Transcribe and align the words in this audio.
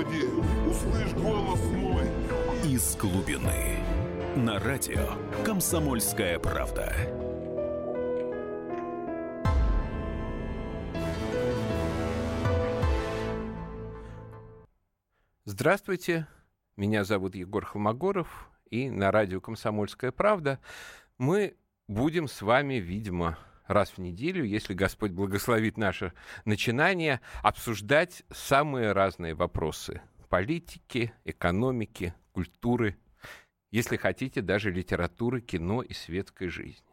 Господи, 0.00 0.24
услышь 0.66 1.12
голос 1.12 1.60
мой. 1.72 2.04
Из 2.64 2.96
глубины. 2.96 3.76
На 4.34 4.58
радио 4.58 5.14
«Комсомольская 5.44 6.38
правда». 6.38 6.94
Здравствуйте, 15.44 16.26
меня 16.76 17.04
зовут 17.04 17.34
Егор 17.34 17.66
Холмогоров, 17.66 18.48
и 18.70 18.88
на 18.88 19.10
радио 19.10 19.42
«Комсомольская 19.42 20.12
правда» 20.12 20.60
мы 21.18 21.56
будем 21.88 22.26
с 22.26 22.40
вами, 22.40 22.74
видимо, 22.74 23.36
раз 23.70 23.90
в 23.90 23.98
неделю, 23.98 24.44
если 24.44 24.74
Господь 24.74 25.12
благословит 25.12 25.76
наше 25.78 26.12
начинание, 26.44 27.20
обсуждать 27.42 28.24
самые 28.30 28.92
разные 28.92 29.34
вопросы 29.34 30.02
политики, 30.28 31.12
экономики, 31.24 32.14
культуры, 32.32 32.96
если 33.70 33.96
хотите, 33.96 34.42
даже 34.42 34.70
литературы, 34.70 35.40
кино 35.40 35.82
и 35.82 35.92
светской 35.92 36.48
жизни. 36.48 36.84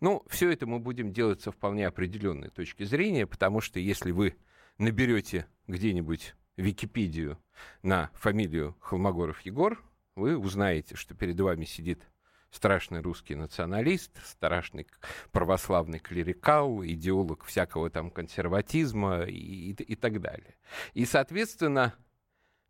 Ну, 0.00 0.24
все 0.28 0.50
это 0.50 0.66
мы 0.66 0.78
будем 0.78 1.12
делать 1.12 1.42
со 1.42 1.52
вполне 1.52 1.86
определенной 1.86 2.50
точки 2.50 2.84
зрения, 2.84 3.26
потому 3.26 3.60
что 3.60 3.78
если 3.78 4.10
вы 4.10 4.36
наберете 4.78 5.46
где-нибудь 5.66 6.34
Википедию 6.56 7.38
на 7.82 8.10
фамилию 8.14 8.76
Холмогоров 8.80 9.40
Егор, 9.42 9.82
вы 10.16 10.36
узнаете, 10.36 10.96
что 10.96 11.14
перед 11.14 11.38
вами 11.38 11.64
сидит 11.64 12.07
страшный 12.50 13.00
русский 13.00 13.34
националист, 13.34 14.12
страшный 14.24 14.86
православный 15.32 15.98
клерикал, 15.98 16.84
идеолог 16.84 17.44
всякого 17.44 17.90
там 17.90 18.10
консерватизма 18.10 19.22
и, 19.22 19.70
и, 19.70 19.72
и 19.72 19.94
так 19.94 20.20
далее. 20.20 20.56
И, 20.94 21.04
соответственно, 21.04 21.94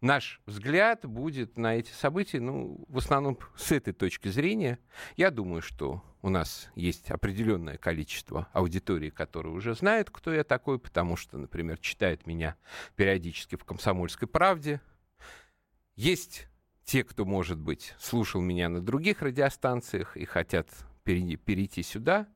наш 0.01 0.41
взгляд 0.47 1.07
будет 1.07 1.57
на 1.57 1.77
эти 1.77 1.91
события, 1.91 2.41
ну, 2.41 2.85
в 2.89 2.99
основном 2.99 3.39
с 3.57 3.73
этой 3.73 3.93
точки 3.93 4.29
зрения. 4.29 4.79
Я 5.17 5.31
думаю, 5.31 5.63
что 5.63 6.03
у 6.23 6.29
нас 6.29 6.69
есть 6.75 7.11
определенное 7.11 7.79
количество 7.79 8.49
аудитории, 8.53 9.11
которые 9.11 9.55
уже 9.55 9.75
знают, 9.75 10.11
кто 10.11 10.33
я 10.33 10.45
такой, 10.45 10.79
потому 10.79 11.17
что, 11.17 11.39
например, 11.39 11.79
читает 11.79 12.27
меня 12.27 12.57
периодически 12.97 13.57
в 13.57 13.65
«Комсомольской 13.65 14.27
правде». 14.27 14.81
Есть 15.95 16.49
те, 16.89 17.05
кто, 17.05 17.25
может 17.27 17.59
быть, 17.59 17.95
слушал 17.99 18.41
меня 18.41 18.71
на 18.71 18.81
других 18.81 19.21
радиостанциях 19.21 20.17
и 20.17 20.25
хотят 20.25 20.71
перейти 21.05 21.83
сюда. 21.83 22.27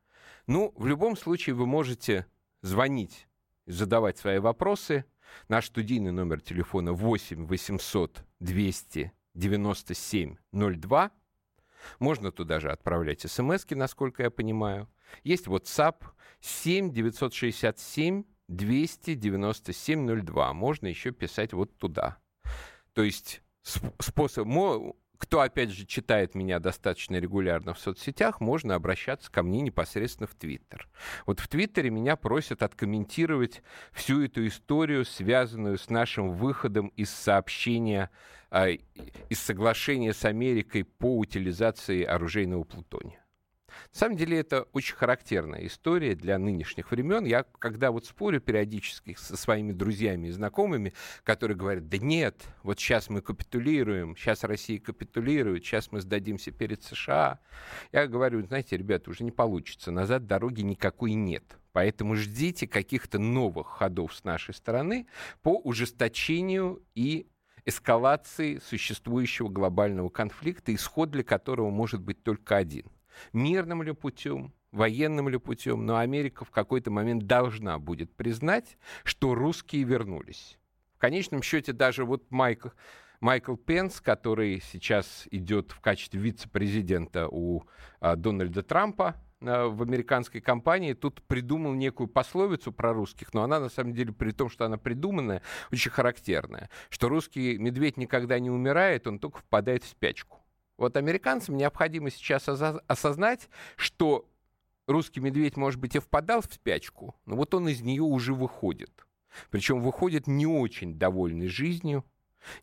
Ну, 0.47 0.75
в 0.77 0.85
любом 0.87 1.17
случае 1.17 1.55
вы 1.55 1.65
можете 1.65 2.27
звонить, 2.61 3.27
задавать 3.65 4.19
свои 4.19 4.41
вопросы. 4.41 5.07
Наш 5.49 5.69
студийный 5.69 6.13
номер 6.13 6.43
телефона 6.43 6.93
8 6.93 7.47
800 7.47 8.27
297 8.41 10.37
02. 10.53 11.11
Можно 11.99 12.31
туда 12.31 12.61
же 12.61 12.71
отправлять 12.71 13.23
смс 13.23 13.65
насколько 13.71 14.23
я 14.23 14.31
понимаю. 14.31 14.87
Есть 15.25 15.47
WhatsApp 15.47 16.05
7 16.43 16.93
967 16.93 18.25
297 18.49 20.23
02. 20.23 20.53
Можно 20.53 20.89
еще 20.89 21.11
писать 21.11 21.55
вот 21.55 21.75
туда. 21.79 22.19
То 22.93 23.03
есть 23.03 23.41
способ, 23.63 24.47
кто, 25.23 25.41
опять 25.41 25.71
же, 25.71 25.87
читает 25.87 26.35
меня 26.35 26.59
достаточно 26.59 27.15
регулярно 27.15 27.75
в 27.75 27.79
соцсетях, 27.79 28.41
можно 28.41 28.75
обращаться 28.75 29.31
ко 29.31 29.45
мне 29.45 29.61
непосредственно 29.61 30.27
в 30.27 30.35
Твиттер. 30.35 30.89
Вот 31.27 31.39
в 31.39 31.47
Твиттере 31.47 31.91
меня 31.91 32.17
просят 32.17 32.65
откомментировать 32.65 33.63
всю 33.93 34.25
эту 34.25 34.45
историю, 34.45 35.05
связанную 35.05 35.79
с 35.79 35.91
нашим 35.91 36.33
выходом 36.33 36.89
из 36.97 37.11
сообщения, 37.11 38.11
э, 38.51 38.79
из 39.29 39.39
соглашения 39.39 40.13
с 40.13 40.25
Америкой 40.25 40.83
по 40.83 41.17
утилизации 41.17 42.03
оружейного 42.03 42.65
плутония. 42.65 43.22
На 43.93 43.99
самом 43.99 44.17
деле 44.17 44.39
это 44.39 44.63
очень 44.73 44.97
характерная 44.97 45.67
история 45.67 46.15
для 46.15 46.39
нынешних 46.39 46.91
времен. 46.91 47.25
Я, 47.25 47.45
когда 47.59 47.91
вот 47.91 48.07
спорю 48.07 48.41
периодически 48.41 49.17
со 49.19 49.37
своими 49.37 49.73
друзьями 49.73 50.29
и 50.29 50.31
знакомыми, 50.31 50.95
которые 51.25 51.57
говорят, 51.57 51.89
да 51.89 51.99
нет, 51.99 52.43
вот 52.63 52.79
сейчас 52.79 53.11
мы 53.11 53.21
капитулируем, 53.21 54.17
сейчас 54.17 54.45
Россия 54.45 54.79
капитулирует, 54.79 55.65
сейчас 55.65 55.93
мы 55.93 56.01
сдадимся 56.01 56.51
перед 56.51 56.83
США, 56.83 57.41
я 57.93 58.07
говорю, 58.07 58.43
знаете, 58.47 58.77
ребята, 58.77 59.11
уже 59.11 59.25
не 59.25 59.33
получится, 59.33 59.91
назад 59.91 60.27
дороги 60.27 60.63
никакой 60.63 61.13
нет. 61.13 61.45
Поэтому 61.73 62.17
ждите 62.17 62.67
каких-то 62.67 63.19
новых 63.19 63.67
ходов 63.67 64.15
с 64.15 64.25
нашей 64.25 64.55
стороны 64.55 65.07
по 65.43 65.59
ужесточению 65.59 66.83
и 66.95 67.27
эскалации 67.65 68.59
существующего 68.59 69.49
глобального 69.49 70.09
конфликта, 70.09 70.75
исход 70.75 71.11
для 71.11 71.23
которого 71.23 71.71
может 71.71 72.03
быть 72.03 72.23
только 72.23 72.57
один– 72.57 72.87
мирным 73.33 73.83
ли 73.83 73.93
путем, 73.93 74.53
военным 74.73 75.29
ли 75.29 75.39
путем, 75.39 75.87
но 75.87 75.99
Америка 75.99 76.45
в 76.45 76.51
какой-то 76.51 76.91
момент 76.91 77.27
должна 77.27 77.79
будет 77.79 78.15
признать, 78.15 78.79
что 79.05 79.35
русские 79.35 79.85
вернулись. 79.85 80.59
В 80.97 80.99
конечном 80.99 81.43
счете 81.43 81.73
даже 81.73 82.05
вот 82.05 82.31
Майкл, 82.31 82.69
Майкл 83.21 83.55
Пенс, 83.55 84.01
который 84.01 84.61
сейчас 84.61 85.29
идет 85.31 85.71
в 85.71 85.81
качестве 85.81 86.21
вице-президента 86.21 87.29
у 87.29 87.65
а, 88.01 88.17
Дональда 88.17 88.63
Трампа, 88.63 89.17
а, 89.41 89.69
в 89.69 89.83
американской 89.83 90.41
компании 90.41 90.93
тут 90.93 91.23
придумал 91.23 91.73
некую 91.75 92.09
пословицу 92.09 92.73
про 92.73 92.93
русских, 92.93 93.35
но 93.35 93.43
она 93.43 93.61
на 93.61 93.69
самом 93.69 93.95
деле, 93.95 94.13
при 94.13 94.33
том, 94.33 94.49
что 94.49 94.65
она 94.65 94.77
придуманная, 94.77 95.43
очень 95.71 95.91
характерная, 95.91 96.71
что 96.89 97.09
русский 97.09 97.59
медведь 97.59 97.97
никогда 97.97 98.39
не 98.39 98.51
умирает, 98.51 99.07
он 99.07 99.19
только 99.19 99.39
впадает 99.39 99.85
в 99.85 99.89
спячку. 99.89 100.42
Вот 100.77 100.97
американцам 100.97 101.57
необходимо 101.57 102.11
сейчас 102.11 102.49
осознать, 102.49 103.49
что 103.77 104.29
русский 104.87 105.21
медведь, 105.21 105.57
может 105.57 105.81
быть, 105.81 105.95
и 105.97 106.01
впадал 106.01 106.43
в 106.43 106.53
спячку, 106.53 107.15
но 107.27 107.37
вот 107.37 107.55
он 107.55 107.69
из 107.69 107.83
нее 107.83 108.03
уже 108.03 108.35
выходит. 108.35 109.07
Причем 109.51 109.81
выходит 109.81 110.27
не 110.27 110.47
очень 110.47 110.99
довольный 110.99 111.49
жизнью, 111.49 112.05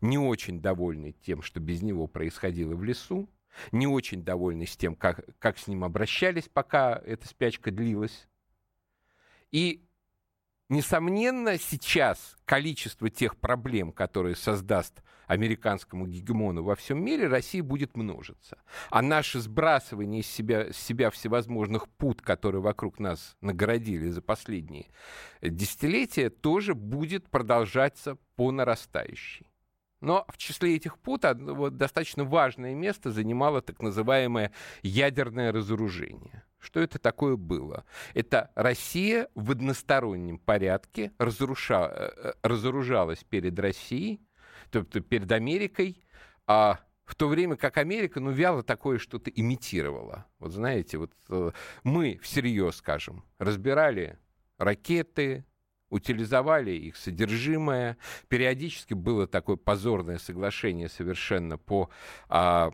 не 0.00 0.18
очень 0.18 0.60
довольный 0.60 1.12
тем, 1.12 1.42
что 1.42 1.60
без 1.60 1.82
него 1.82 2.06
происходило 2.06 2.74
в 2.74 2.84
лесу, 2.84 3.28
не 3.72 3.86
очень 3.86 4.22
довольный 4.22 4.66
с 4.66 4.76
тем, 4.76 4.94
как, 4.94 5.24
как 5.38 5.58
с 5.58 5.66
ним 5.66 5.84
обращались, 5.84 6.48
пока 6.48 7.00
эта 7.04 7.26
спячка 7.26 7.70
длилась. 7.70 8.28
И 9.50 9.84
Несомненно, 10.70 11.58
сейчас 11.58 12.36
количество 12.44 13.10
тех 13.10 13.36
проблем, 13.36 13.90
которые 13.90 14.36
создаст 14.36 15.02
американскому 15.26 16.06
гегемону 16.06 16.62
во 16.62 16.76
всем 16.76 17.04
мире, 17.04 17.26
России 17.26 17.60
будет 17.60 17.96
множиться. 17.96 18.56
А 18.88 19.02
наше 19.02 19.40
сбрасывание 19.40 20.20
из 20.20 20.28
себя, 20.28 20.68
из 20.68 20.76
себя 20.76 21.10
всевозможных 21.10 21.88
пут, 21.88 22.22
которые 22.22 22.62
вокруг 22.62 23.00
нас 23.00 23.36
нагородили 23.40 24.10
за 24.10 24.22
последние 24.22 24.86
десятилетия, 25.42 26.30
тоже 26.30 26.76
будет 26.76 27.28
продолжаться 27.28 28.16
по 28.36 28.52
нарастающей. 28.52 29.48
Но 30.00 30.24
в 30.28 30.38
числе 30.38 30.76
этих 30.76 30.98
пут 30.98 31.24
вот, 31.34 31.78
достаточно 31.78 32.22
важное 32.22 32.76
место 32.76 33.10
занимало 33.10 33.60
так 33.60 33.82
называемое 33.82 34.52
ядерное 34.82 35.50
разоружение. 35.50 36.44
Что 36.60 36.80
это 36.80 36.98
такое 36.98 37.36
было? 37.36 37.84
Это 38.14 38.50
Россия 38.54 39.28
в 39.34 39.50
одностороннем 39.50 40.38
порядке 40.38 41.12
разруша... 41.18 41.90
Э, 41.90 42.10
э, 42.16 42.32
разоружалась 42.42 43.24
перед 43.24 43.58
Россией, 43.58 44.20
то 44.70 44.80
есть 44.80 45.06
перед 45.08 45.32
Америкой, 45.32 46.04
а 46.46 46.80
в 47.06 47.14
то 47.16 47.28
время 47.28 47.56
как 47.56 47.78
Америка, 47.78 48.20
ну, 48.20 48.30
вяло 48.30 48.62
такое 48.62 48.98
что-то 48.98 49.30
имитировала. 49.30 50.26
Вот 50.38 50.52
знаете, 50.52 50.98
вот 50.98 51.12
э, 51.30 51.50
мы 51.82 52.20
всерьез, 52.22 52.76
скажем, 52.76 53.24
разбирали 53.38 54.18
ракеты, 54.58 55.46
утилизовали 55.88 56.72
их 56.72 56.96
содержимое. 56.96 57.96
Периодически 58.28 58.94
было 58.94 59.26
такое 59.26 59.56
позорное 59.56 60.18
соглашение 60.18 60.88
совершенно 60.88 61.58
по 61.58 61.90
а, 62.28 62.70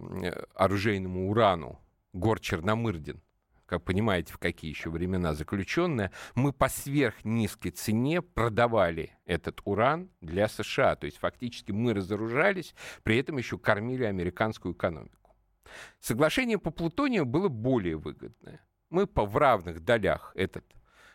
оружейному 0.55 1.31
урану 1.31 1.81
гор 2.13 2.41
Черномырдин 2.41 3.23
как 3.67 3.85
понимаете, 3.85 4.33
в 4.33 4.39
какие 4.39 4.71
еще 4.71 4.91
времена 4.91 5.35
заключенная, 5.35 6.13
мы 6.35 6.53
по 6.53 6.69
сверхнизкой 6.69 7.71
цене 7.71 8.23
продавали 8.23 9.19
этот 9.25 9.61
уран 9.65 10.11
для 10.21 10.49
США. 10.49 10.97
То 10.97 11.07
есть 11.07 11.19
фактически 11.19 11.73
мы 11.73 11.93
разоружались, 11.93 12.75
при 13.03 13.19
этом 13.19 13.37
еще 13.39 13.59
кормили 13.59 14.05
американскую 14.05 14.75
экономику. 14.75 15.37
Соглашение 16.01 16.59
по 16.59 16.71
плутонию 16.71 17.27
было 17.27 17.49
более 17.49 17.97
выгодное. 17.97 18.61
Мы 18.89 19.07
по 19.07 19.27
в 19.27 19.37
равных 19.37 19.81
долях 19.81 20.33
этот 20.37 20.65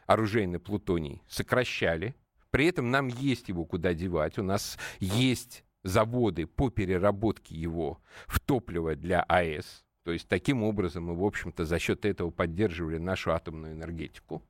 оружейный 0.05 0.59
плутоний 0.59 1.23
сокращали. 1.27 2.15
При 2.49 2.65
этом 2.65 2.91
нам 2.91 3.07
есть 3.07 3.47
его 3.47 3.65
куда 3.65 3.93
девать. 3.93 4.37
У 4.37 4.43
нас 4.43 4.77
есть 4.99 5.63
заводы 5.83 6.47
по 6.47 6.69
переработке 6.69 7.55
его 7.55 8.01
в 8.27 8.39
топливо 8.39 8.95
для 8.95 9.23
АЭС. 9.23 9.85
То 10.03 10.11
есть 10.11 10.27
таким 10.27 10.63
образом 10.63 11.05
мы, 11.05 11.15
в 11.15 11.23
общем-то, 11.23 11.65
за 11.65 11.77
счет 11.79 12.05
этого 12.05 12.31
поддерживали 12.31 12.97
нашу 12.97 13.31
атомную 13.33 13.73
энергетику. 13.73 14.43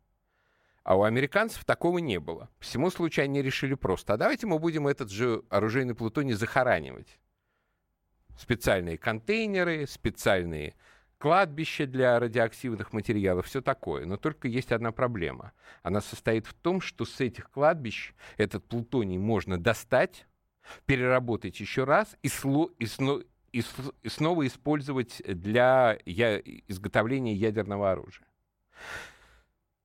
А 0.84 0.98
у 0.98 1.04
американцев 1.04 1.64
такого 1.66 2.00
не 2.00 2.20
было. 2.20 2.50
Всему 2.60 2.90
случаю 2.90 3.26
они 3.26 3.42
решили 3.42 3.76
просто, 3.76 4.14
а 4.14 4.18
давайте 4.18 4.48
мы 4.48 4.58
будем 4.58 4.88
этот 4.88 5.12
же 5.12 5.44
оружейный 5.50 5.94
плутоний 5.94 6.34
захоранивать. 6.34 7.20
Специальные 8.38 8.98
контейнеры, 8.98 9.86
специальные 9.86 10.74
кладбища 11.20 11.86
для 11.86 12.20
радиоактивных 12.20 12.94
материалов, 12.94 13.46
все 13.46 13.62
такое. 13.62 14.06
Но 14.06 14.18
только 14.18 14.48
есть 14.48 14.72
одна 14.72 14.92
проблема. 14.92 15.52
Она 15.84 16.02
состоит 16.02 16.48
в 16.48 16.54
том, 16.56 16.82
что 16.82 17.06
с 17.06 17.20
этих 17.20 17.52
кладбищ 17.52 18.14
этот 18.38 18.66
плутоний 18.66 19.20
можно 19.20 19.60
достать, 19.60 20.26
переработать 20.86 21.60
еще 21.60 21.84
раз 21.84 22.18
и, 22.24 22.28
сло, 22.28 22.72
и, 22.80 22.88
сно, 22.88 23.22
и, 23.52 23.64
снова 24.08 24.48
использовать 24.48 25.22
для 25.26 25.98
я, 26.06 26.40
изготовления 26.68 27.34
ядерного 27.34 27.92
оружия. 27.92 28.28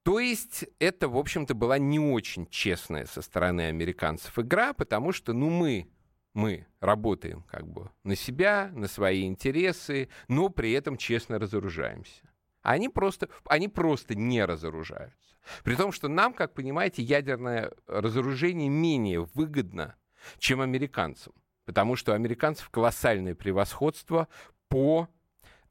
То 0.02 0.20
есть 0.20 0.66
это, 0.78 1.08
в 1.08 1.16
общем-то, 1.16 1.54
была 1.54 1.78
не 1.78 1.98
очень 1.98 2.46
честная 2.46 3.06
со 3.06 3.22
стороны 3.22 3.62
американцев 3.62 4.38
игра, 4.38 4.72
потому 4.72 5.10
что, 5.10 5.32
ну, 5.32 5.50
мы, 5.50 5.88
мы 6.32 6.66
работаем 6.78 7.42
как 7.50 7.66
бы 7.66 7.90
на 8.04 8.14
себя, 8.14 8.70
на 8.72 8.86
свои 8.86 9.26
интересы, 9.26 10.08
но 10.28 10.48
при 10.48 10.70
этом 10.72 10.96
честно 10.96 11.40
разоружаемся. 11.40 12.22
Они 12.62 12.88
просто, 12.88 13.28
они 13.46 13.68
просто 13.68 14.14
не 14.14 14.44
разоружаются. 14.44 15.36
При 15.64 15.74
том, 15.74 15.90
что 15.92 16.08
нам, 16.08 16.34
как 16.34 16.54
понимаете, 16.54 17.02
ядерное 17.02 17.72
разоружение 17.86 18.68
менее 18.68 19.28
выгодно, 19.34 19.96
чем 20.38 20.60
американцам. 20.60 21.32
Потому 21.66 21.96
что 21.96 22.12
у 22.12 22.14
американцев 22.14 22.70
колоссальное 22.70 23.34
превосходство 23.34 24.28
по 24.68 25.08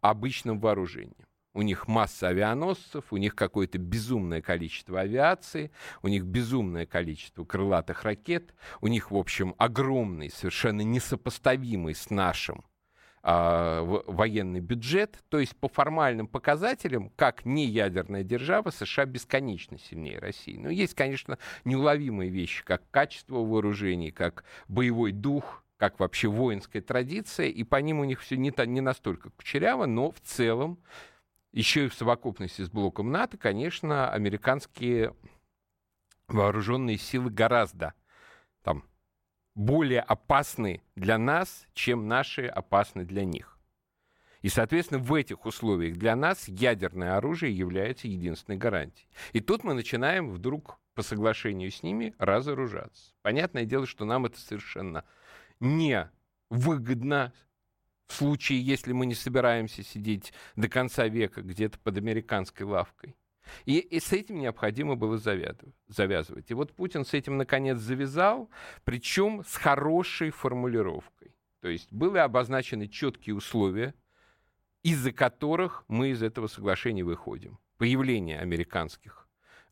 обычным 0.01 0.59
вооружениям. 0.59 1.27
У 1.55 1.61
них 1.61 1.87
масса 1.87 2.27
авианосцев, 2.27 3.05
у 3.11 3.17
них 3.17 3.33
какое-то 3.33 3.77
безумное 3.77 4.41
количество 4.41 4.99
авиации, 4.99 5.71
у 6.01 6.09
них 6.09 6.25
безумное 6.25 6.85
количество 6.85 7.45
крылатых 7.45 8.03
ракет, 8.03 8.53
у 8.81 8.87
них, 8.87 9.09
в 9.09 9.15
общем, 9.15 9.55
огромный, 9.57 10.29
совершенно 10.29 10.81
несопоставимый 10.81 11.95
с 11.95 12.09
нашим 12.09 12.65
а, 13.23 13.81
военный 13.83 14.59
бюджет. 14.59 15.23
То 15.29 15.39
есть 15.39 15.55
по 15.55 15.69
формальным 15.69 16.27
показателям, 16.27 17.09
как 17.15 17.45
не 17.45 17.65
ядерная 17.65 18.23
держава, 18.23 18.69
США 18.69 19.05
бесконечно 19.05 19.79
сильнее 19.79 20.19
России. 20.19 20.57
Но 20.57 20.69
есть, 20.69 20.93
конечно, 20.93 21.39
неуловимые 21.63 22.29
вещи, 22.29 22.65
как 22.65 22.83
качество 22.91 23.37
вооружений, 23.37 24.11
как 24.11 24.43
боевой 24.67 25.13
дух, 25.13 25.64
как 25.77 25.99
вообще 25.99 26.27
воинская 26.27 26.81
традиция, 26.81 27.47
и 27.47 27.63
по 27.63 27.77
ним 27.77 27.99
у 27.99 28.03
них 28.03 28.21
все 28.21 28.37
не, 28.37 28.53
не 28.65 28.81
настолько 28.81 29.29
кучеряво, 29.29 29.85
но 29.85 30.11
в 30.11 30.19
целом 30.21 30.79
еще 31.51 31.85
и 31.85 31.89
в 31.89 31.93
совокупности 31.93 32.61
с 32.61 32.69
блоком 32.69 33.11
НАТО, 33.11 33.37
конечно, 33.37 34.09
американские 34.11 35.15
вооруженные 36.27 36.97
силы 36.97 37.29
гораздо 37.29 37.93
там, 38.63 38.83
более 39.53 40.01
опасны 40.01 40.81
для 40.95 41.17
нас, 41.17 41.65
чем 41.73 42.07
наши 42.07 42.45
опасны 42.45 43.05
для 43.05 43.25
них. 43.25 43.57
И, 44.41 44.49
соответственно, 44.49 44.99
в 44.99 45.13
этих 45.13 45.45
условиях 45.45 45.97
для 45.97 46.15
нас 46.15 46.47
ядерное 46.47 47.17
оружие 47.17 47.57
является 47.57 48.07
единственной 48.07 48.57
гарантией. 48.57 49.07
И 49.33 49.39
тут 49.39 49.63
мы 49.63 49.73
начинаем 49.73 50.29
вдруг 50.29 50.77
по 50.93 51.01
соглашению 51.01 51.71
с 51.71 51.81
ними 51.83 52.13
разоружаться. 52.19 53.13
Понятное 53.21 53.65
дело, 53.65 53.87
что 53.87 54.05
нам 54.05 54.25
это 54.25 54.39
совершенно 54.39 55.03
не 55.59 56.09
выгодно 56.49 57.33
в 58.07 58.13
случае, 58.13 58.61
если 58.61 58.93
мы 58.93 59.05
не 59.05 59.15
собираемся 59.15 59.83
сидеть 59.83 60.33
до 60.55 60.69
конца 60.69 61.07
века 61.07 61.41
где-то 61.41 61.79
под 61.79 61.97
американской 61.97 62.65
лавкой. 62.65 63.15
И, 63.65 63.77
и 63.77 63.99
с 63.99 64.11
этим 64.11 64.39
необходимо 64.39 64.95
было 64.95 65.17
завязывать. 65.17 66.49
И 66.49 66.53
вот 66.53 66.73
Путин 66.73 67.05
с 67.05 67.13
этим 67.13 67.37
наконец 67.37 67.77
завязал, 67.77 68.49
причем 68.83 69.43
с 69.45 69.55
хорошей 69.55 70.31
формулировкой. 70.31 71.35
То 71.61 71.69
есть 71.69 71.91
были 71.91 72.17
обозначены 72.17 72.87
четкие 72.87 73.35
условия, 73.35 73.93
из-за 74.83 75.11
которых 75.11 75.83
мы 75.87 76.09
из 76.09 76.21
этого 76.21 76.47
соглашения 76.47 77.03
выходим. 77.03 77.59
Появление 77.77 78.39
американских 78.39 79.24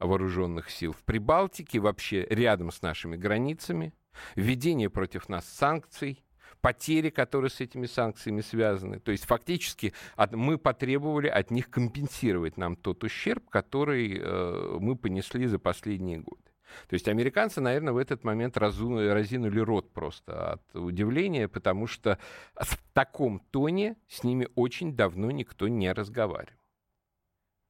вооруженных 0.06 0.70
сил 0.70 0.94
в 0.94 1.04
Прибалтике, 1.04 1.80
вообще 1.80 2.26
рядом 2.30 2.72
с 2.72 2.82
нашими 2.82 3.16
границами, 3.16 3.94
введение 4.36 4.90
против 4.90 5.30
нас 5.30 5.48
санкций, 5.48 6.24
потери, 6.62 7.10
которые 7.10 7.50
с 7.50 7.60
этими 7.60 7.86
санкциями 7.86 8.42
связаны. 8.42 9.00
То 9.00 9.12
есть 9.12 9.26
фактически 9.26 9.94
от, 10.16 10.34
мы 10.34 10.58
потребовали 10.58 11.28
от 11.28 11.52
них 11.52 11.70
компенсировать 11.70 12.58
нам 12.58 12.76
тот 12.76 13.04
ущерб, 13.04 13.50
который 13.50 14.18
э, 14.18 14.78
мы 14.80 14.96
понесли 14.96 15.46
за 15.48 15.60
последние 15.60 16.20
годы. 16.20 16.42
То 16.88 16.94
есть 16.94 17.08
американцы, 17.08 17.62
наверное, 17.62 17.94
в 17.94 17.98
этот 17.98 18.24
момент 18.24 18.58
разу, 18.58 18.98
разинули 18.98 19.60
рот 19.60 19.92
просто 19.94 20.54
от 20.54 20.76
удивления, 20.76 21.48
потому 21.48 21.86
что 21.86 22.18
в 22.56 22.78
таком 22.94 23.42
тоне 23.52 23.98
с 24.08 24.24
ними 24.24 24.48
очень 24.56 24.96
давно 24.96 25.32
никто 25.32 25.68
не 25.68 25.92
разговаривал. 25.92 26.58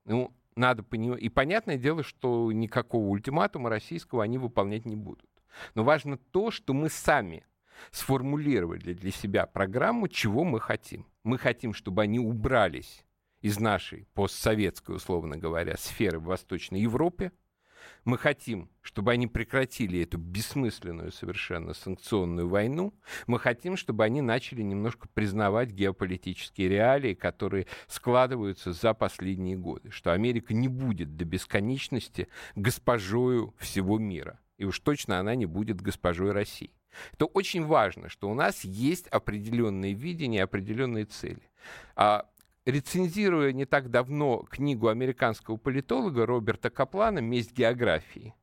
Ну, 0.05 0.33
надо 0.55 0.83
понимать. 0.83 1.21
И 1.21 1.29
понятное 1.29 1.77
дело, 1.77 2.03
что 2.03 2.51
никакого 2.51 3.07
ультиматума 3.07 3.69
российского 3.69 4.23
они 4.23 4.37
выполнять 4.37 4.85
не 4.85 4.95
будут. 4.95 5.29
Но 5.75 5.83
важно 5.83 6.17
то, 6.17 6.51
что 6.51 6.73
мы 6.73 6.89
сами 6.89 7.45
сформулировали 7.91 8.93
для 8.93 9.11
себя 9.11 9.45
программу, 9.45 10.07
чего 10.07 10.43
мы 10.43 10.59
хотим. 10.59 11.05
Мы 11.23 11.37
хотим, 11.37 11.73
чтобы 11.73 12.01
они 12.01 12.19
убрались 12.19 13.05
из 13.41 13.59
нашей 13.59 14.07
постсоветской, 14.13 14.95
условно 14.95 15.37
говоря, 15.37 15.75
сферы 15.77 16.19
в 16.19 16.25
Восточной 16.25 16.81
Европе. 16.81 17.31
Мы 18.05 18.17
хотим, 18.17 18.69
чтобы 18.81 19.13
они 19.13 19.27
прекратили 19.27 20.01
эту 20.01 20.17
бессмысленную 20.17 21.11
совершенно 21.11 21.73
санкционную 21.73 22.49
войну. 22.49 22.93
Мы 23.27 23.39
хотим, 23.39 23.77
чтобы 23.77 24.03
они 24.03 24.21
начали 24.21 24.61
немножко 24.61 25.07
признавать 25.13 25.71
геополитические 25.71 26.67
реалии, 26.67 27.13
которые 27.13 27.67
складываются 27.87 28.73
за 28.73 28.93
последние 28.93 29.55
годы. 29.55 29.89
Что 29.91 30.11
Америка 30.11 30.53
не 30.53 30.67
будет 30.67 31.15
до 31.15 31.23
бесконечности 31.23 32.27
госпожою 32.55 33.55
всего 33.57 33.97
мира. 33.97 34.39
И 34.57 34.65
уж 34.65 34.79
точно 34.79 35.19
она 35.19 35.35
не 35.35 35.45
будет 35.45 35.81
госпожой 35.81 36.31
России. 36.31 36.73
Это 37.13 37.25
очень 37.25 37.65
важно, 37.65 38.09
что 38.09 38.29
у 38.29 38.33
нас 38.33 38.63
есть 38.63 39.07
определенные 39.07 39.93
видения, 39.93 40.43
определенные 40.43 41.05
цели. 41.05 41.41
А, 41.95 42.29
рецензируя 42.65 43.51
не 43.53 43.65
так 43.65 43.89
давно 43.89 44.39
книгу 44.49 44.87
американского 44.87 45.57
политолога 45.57 46.25
Роберта 46.25 46.69
Каплана 46.69 47.19
«Месть 47.19 47.53
географии», 47.53 48.33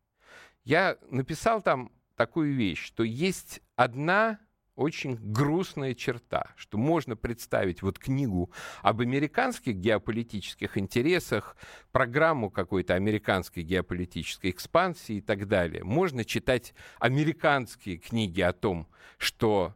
я 0.65 0.99
написал 1.11 1.63
там 1.63 1.91
такую 2.17 2.55
вещь, 2.55 2.85
что 2.85 3.03
есть 3.03 3.61
одна 3.77 4.39
очень 4.77 5.17
грустная 5.21 5.95
черта, 5.95 6.53
что 6.57 6.79
можно 6.79 7.17
представить 7.17 7.83
вот 7.83 7.99
книгу 7.99 8.51
об 8.83 9.01
американских 9.01 9.75
геополитических 9.77 10.79
интересах, 10.79 11.57
программу 11.93 12.51
какой-то 12.51 12.95
американской 12.95 13.63
геополитической 13.63 14.51
экспансии 14.51 15.17
и 15.17 15.21
так 15.21 15.49
далее. 15.49 15.85
Можно 15.85 16.25
читать 16.25 16.73
американские 16.99 17.99
книги 17.99 18.41
о 18.41 18.53
том, 18.53 18.89
что 19.19 19.75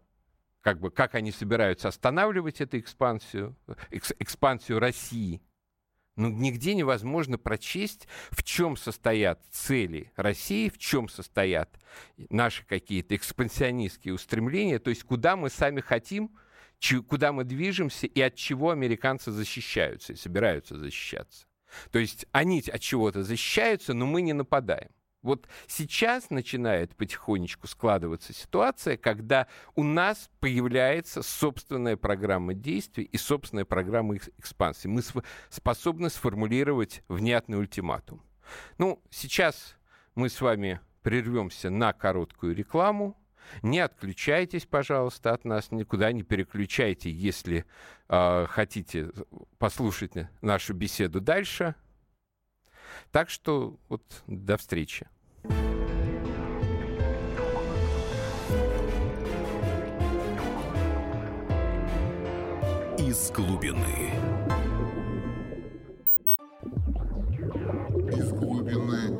как 0.64 0.80
бы 0.80 0.90
как 0.90 1.14
они 1.14 1.30
собираются 1.30 1.86
останавливать 1.86 2.60
эту 2.60 2.80
экспансию, 2.80 3.56
экспансию 4.18 4.80
России– 4.80 5.40
но 6.16 6.28
ну, 6.28 6.36
нигде 6.36 6.74
невозможно 6.74 7.38
прочесть, 7.38 8.06
в 8.30 8.44
чем 8.44 8.76
состоят 8.76 9.42
цели 9.50 10.12
России, 10.14 10.68
в 10.68 10.78
чем 10.78 11.08
состоят 11.08 11.76
наши 12.16 12.64
какие-то 12.64 13.16
экспансионистские 13.16 14.14
устремления, 14.14 14.78
то 14.78 14.90
есть 14.90 15.02
куда 15.02 15.34
мы 15.34 15.50
сами 15.50 15.80
хотим, 15.80 16.36
куда 17.08 17.32
мы 17.32 17.42
движемся 17.44 18.06
и 18.06 18.20
от 18.20 18.36
чего 18.36 18.70
американцы 18.70 19.32
защищаются 19.32 20.12
и 20.12 20.16
собираются 20.16 20.78
защищаться. 20.78 21.46
То 21.90 21.98
есть 21.98 22.26
они 22.30 22.62
от 22.72 22.80
чего-то 22.80 23.24
защищаются, 23.24 23.92
но 23.92 24.06
мы 24.06 24.22
не 24.22 24.34
нападаем. 24.34 24.90
Вот 25.24 25.48
сейчас 25.66 26.28
начинает 26.28 26.94
потихонечку 26.94 27.66
складываться 27.66 28.34
ситуация, 28.34 28.98
когда 28.98 29.48
у 29.74 29.82
нас 29.82 30.30
появляется 30.38 31.22
собственная 31.22 31.96
программа 31.96 32.52
действий 32.52 33.04
и 33.04 33.16
собственная 33.16 33.64
программа 33.64 34.16
экспансии. 34.16 34.86
Мы 34.86 35.00
способны 35.48 36.10
сформулировать 36.10 37.02
внятный 37.08 37.58
ультиматум. 37.58 38.22
Ну, 38.76 39.02
сейчас 39.08 39.76
мы 40.14 40.28
с 40.28 40.42
вами 40.42 40.80
прервемся 41.02 41.70
на 41.70 41.94
короткую 41.94 42.54
рекламу. 42.54 43.16
Не 43.62 43.80
отключайтесь, 43.80 44.66
пожалуйста, 44.66 45.32
от 45.32 45.46
нас, 45.46 45.70
никуда 45.70 46.12
не 46.12 46.22
переключайте, 46.22 47.10
если 47.10 47.64
э, 48.10 48.46
хотите 48.48 49.10
послушать 49.58 50.12
нашу 50.42 50.74
беседу 50.74 51.22
дальше. 51.22 51.74
Так 53.14 53.30
что 53.30 53.76
вот 53.88 54.02
до 54.26 54.56
встречи. 54.56 55.06
Из 62.98 63.30
глубины. 63.30 64.10
Из 68.10 68.32
глубины 68.32 69.16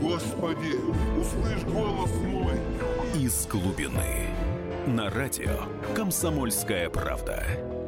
Господи, 0.00 0.74
услышь 1.16 1.62
голос 1.72 2.10
мой. 2.26 2.58
Из 3.14 3.46
глубины. 3.46 4.26
На 4.88 5.08
радио 5.10 5.60
«Комсомольская 5.94 6.90
правда». 6.90 7.79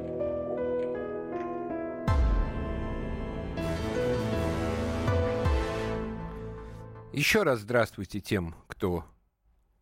Еще 7.13 7.43
раз 7.43 7.61
здравствуйте 7.61 8.21
тем, 8.21 8.55
кто 8.69 9.05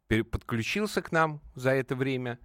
подключился 0.08 1.00
к 1.00 1.12
нам 1.12 1.40
за 1.54 1.70
это 1.70 1.94
время. 1.94 2.40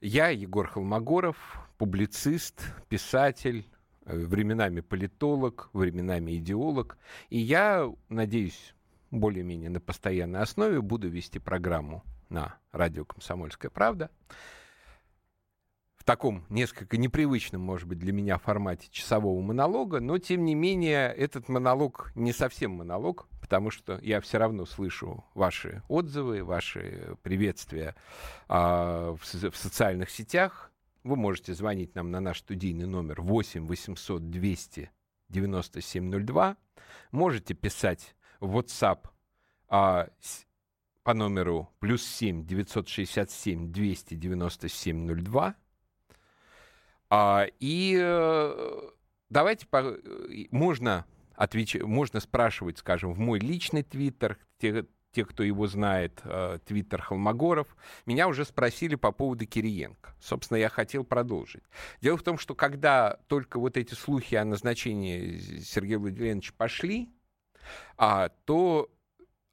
Я 0.00 0.28
Егор 0.28 0.68
Холмогоров, 0.68 1.36
публицист, 1.76 2.62
писатель, 2.88 3.68
э, 4.04 4.16
временами 4.16 4.80
политолог, 4.80 5.70
временами 5.72 6.36
идеолог. 6.36 6.98
И 7.30 7.38
я, 7.40 7.92
надеюсь, 8.08 8.76
более-менее 9.10 9.70
на 9.70 9.80
постоянной 9.80 10.42
основе 10.42 10.80
буду 10.80 11.08
вести 11.08 11.40
программу 11.40 12.04
на 12.28 12.54
радио 12.70 13.04
«Комсомольская 13.04 13.72
правда» 13.72 14.08
в 16.02 16.04
таком 16.04 16.44
несколько 16.48 16.96
непривычном, 16.96 17.62
может 17.62 17.86
быть, 17.86 18.00
для 18.00 18.12
меня 18.12 18.36
формате 18.36 18.88
часового 18.90 19.40
монолога, 19.40 20.00
но, 20.00 20.18
тем 20.18 20.44
не 20.44 20.56
менее, 20.56 21.12
этот 21.12 21.48
монолог 21.48 22.10
не 22.16 22.32
совсем 22.32 22.72
монолог, 22.72 23.28
потому 23.40 23.70
что 23.70 24.00
я 24.02 24.20
все 24.20 24.38
равно 24.38 24.66
слышу 24.66 25.24
ваши 25.34 25.84
отзывы, 25.86 26.42
ваши 26.42 27.16
приветствия 27.22 27.94
а, 28.48 29.14
в, 29.14 29.22
в 29.22 29.56
социальных 29.56 30.10
сетях. 30.10 30.72
Вы 31.04 31.14
можете 31.14 31.54
звонить 31.54 31.94
нам 31.94 32.10
на 32.10 32.18
наш 32.18 32.40
студийный 32.40 32.86
номер 32.86 33.20
8 33.20 33.68
800 33.68 34.28
200 34.28 34.90
9702. 35.28 36.56
Можете 37.12 37.54
писать 37.54 38.16
в 38.40 38.58
WhatsApp 38.58 39.06
а, 39.68 40.08
по 41.04 41.14
номеру 41.14 41.70
плюс 41.78 42.04
7 42.04 42.44
967 42.44 43.70
297 43.70 45.22
02. 45.22 45.54
А, 47.14 47.46
и 47.60 47.94
э, 48.00 48.80
давайте, 49.28 49.66
по, 49.66 49.98
можно 50.50 51.04
отвеч... 51.34 51.74
можно 51.74 52.20
спрашивать, 52.20 52.78
скажем, 52.78 53.12
в 53.12 53.18
мой 53.18 53.38
личный 53.38 53.82
твиттер, 53.82 54.38
те, 54.56 54.86
те, 55.10 55.26
кто 55.26 55.42
его 55.42 55.66
знает, 55.66 56.22
э, 56.24 56.58
твиттер 56.64 57.02
Холмогоров, 57.02 57.76
меня 58.06 58.28
уже 58.28 58.46
спросили 58.46 58.94
по 58.94 59.12
поводу 59.12 59.44
Кириенко. 59.44 60.14
Собственно, 60.22 60.56
я 60.56 60.70
хотел 60.70 61.04
продолжить. 61.04 61.64
Дело 62.00 62.16
в 62.16 62.22
том, 62.22 62.38
что 62.38 62.54
когда 62.54 63.18
только 63.26 63.60
вот 63.60 63.76
эти 63.76 63.92
слухи 63.92 64.34
о 64.34 64.46
назначении 64.46 65.36
Сергея 65.60 65.98
Владимировича 65.98 66.54
пошли, 66.56 67.10
а, 67.98 68.30
то 68.46 68.90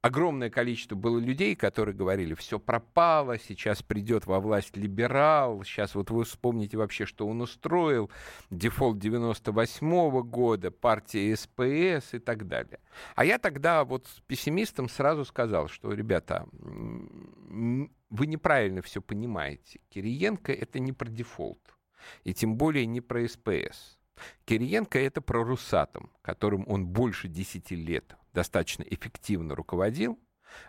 огромное 0.01 0.49
количество 0.49 0.95
было 0.95 1.19
людей, 1.19 1.55
которые 1.55 1.95
говорили, 1.95 2.33
все 2.33 2.59
пропало, 2.59 3.37
сейчас 3.37 3.83
придет 3.83 4.25
во 4.25 4.39
власть 4.39 4.77
либерал, 4.77 5.63
сейчас 5.63 5.95
вот 5.95 6.09
вы 6.09 6.23
вспомните 6.23 6.77
вообще, 6.77 7.05
что 7.05 7.27
он 7.27 7.41
устроил, 7.41 8.09
дефолт 8.49 8.99
98 8.99 10.09
-го 10.09 10.23
года, 10.23 10.71
партия 10.71 11.35
СПС 11.35 12.13
и 12.13 12.19
так 12.19 12.47
далее. 12.47 12.79
А 13.15 13.25
я 13.25 13.37
тогда 13.39 13.83
вот 13.83 14.07
всем 14.07 14.21
пессимистам 14.21 14.89
сразу 14.89 15.25
сказал, 15.25 15.67
что, 15.67 15.91
ребята, 15.93 16.47
вы 16.51 18.27
неправильно 18.27 18.81
все 18.81 19.01
понимаете. 19.01 19.79
Кириенко 19.89 20.53
это 20.53 20.79
не 20.79 20.93
про 20.93 21.09
дефолт, 21.09 21.75
и 22.23 22.33
тем 22.33 22.55
более 22.55 22.85
не 22.85 23.01
про 23.01 23.27
СПС. 23.27 23.97
Кириенко 24.45 24.99
это 24.99 25.21
про 25.21 25.43
Русатом, 25.43 26.11
которым 26.21 26.65
он 26.67 26.85
больше 26.87 27.27
10 27.27 27.71
лет 27.71 28.15
достаточно 28.39 28.84
эффективно 28.84 29.53
руководил, 29.53 30.17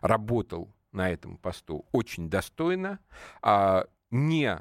работал 0.00 0.74
на 0.90 1.08
этом 1.08 1.36
посту 1.36 1.86
очень 1.92 2.28
достойно, 2.28 2.98
а, 3.42 3.86
не 4.10 4.58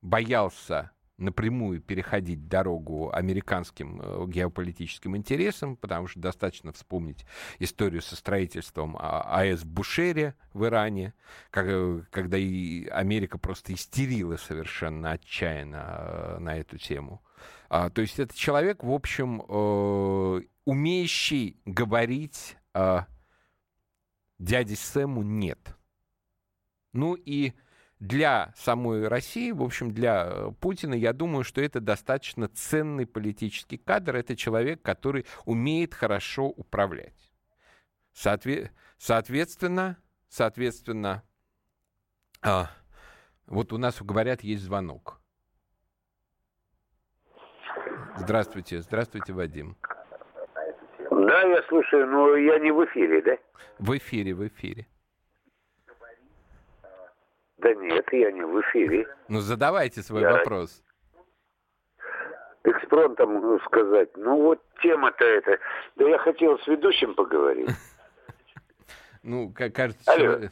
боялся 0.00 0.92
напрямую 1.16 1.80
переходить 1.80 2.46
дорогу 2.46 3.10
американским 3.12 4.00
э, 4.00 4.26
геополитическим 4.28 5.16
интересам, 5.16 5.76
потому 5.76 6.06
что 6.06 6.20
достаточно 6.20 6.72
вспомнить 6.72 7.26
историю 7.58 8.00
со 8.00 8.14
строительством 8.14 8.96
а, 8.96 9.22
АЭС 9.40 9.62
в 9.62 9.66
Бушере 9.66 10.34
в 10.52 10.64
Иране, 10.64 11.14
э, 11.52 12.02
когда 12.10 12.36
и 12.38 12.86
Америка 12.86 13.38
просто 13.38 13.74
истерила 13.74 14.36
совершенно 14.36 15.12
отчаянно 15.12 15.84
э, 15.84 16.38
на 16.38 16.56
эту 16.56 16.78
тему. 16.78 17.22
А, 17.74 17.88
то 17.88 18.02
есть 18.02 18.18
это 18.18 18.36
человек, 18.36 18.84
в 18.84 18.92
общем, 18.92 19.40
умеющий 20.66 21.58
говорить 21.64 22.58
э, 22.74 22.98
дяде 24.38 24.76
Сэму 24.76 25.22
нет. 25.22 25.74
Ну 26.92 27.14
и 27.14 27.54
для 27.98 28.52
самой 28.58 29.08
России, 29.08 29.52
в 29.52 29.62
общем, 29.62 29.90
для 29.90 30.26
э, 30.26 30.50
Путина, 30.60 30.92
я 30.92 31.14
думаю, 31.14 31.44
что 31.44 31.62
это 31.62 31.80
достаточно 31.80 32.46
ценный 32.46 33.06
политический 33.06 33.78
кадр. 33.78 34.16
Это 34.16 34.36
человек, 34.36 34.82
который 34.82 35.24
умеет 35.46 35.94
хорошо 35.94 36.48
управлять. 36.48 37.32
Соотве- 38.14 38.70
соответственно, 38.98 39.96
соответственно, 40.28 41.22
а, 42.42 42.70
вот 43.46 43.72
у 43.72 43.78
нас, 43.78 44.02
говорят, 44.02 44.42
есть 44.42 44.62
звонок. 44.62 45.21
Здравствуйте, 48.16 48.80
здравствуйте, 48.80 49.32
Вадим. 49.32 49.76
Да, 51.10 51.42
я 51.42 51.62
слушаю, 51.68 52.06
но 52.06 52.36
я 52.36 52.58
не 52.58 52.70
в 52.70 52.84
эфире, 52.84 53.22
да? 53.22 53.36
В 53.78 53.96
эфире, 53.96 54.34
в 54.34 54.46
эфире. 54.46 54.86
Да 57.58 57.74
нет, 57.74 58.06
я 58.12 58.32
не 58.32 58.44
в 58.44 58.60
эфире. 58.62 59.06
Ну, 59.28 59.40
задавайте 59.40 60.02
свой 60.02 60.22
я... 60.22 60.32
вопрос. 60.32 60.82
Экспромтом 62.64 63.60
сказать. 63.66 64.16
Ну, 64.16 64.42
вот 64.42 64.62
тема-то 64.82 65.24
это. 65.24 65.58
Да 65.96 66.08
я 66.08 66.18
хотел 66.18 66.58
с 66.58 66.66
ведущим 66.66 67.14
поговорить. 67.14 67.70
Ну, 69.24 69.52
как 69.52 69.72
кажется, 69.72 70.02
человек... 70.04 70.50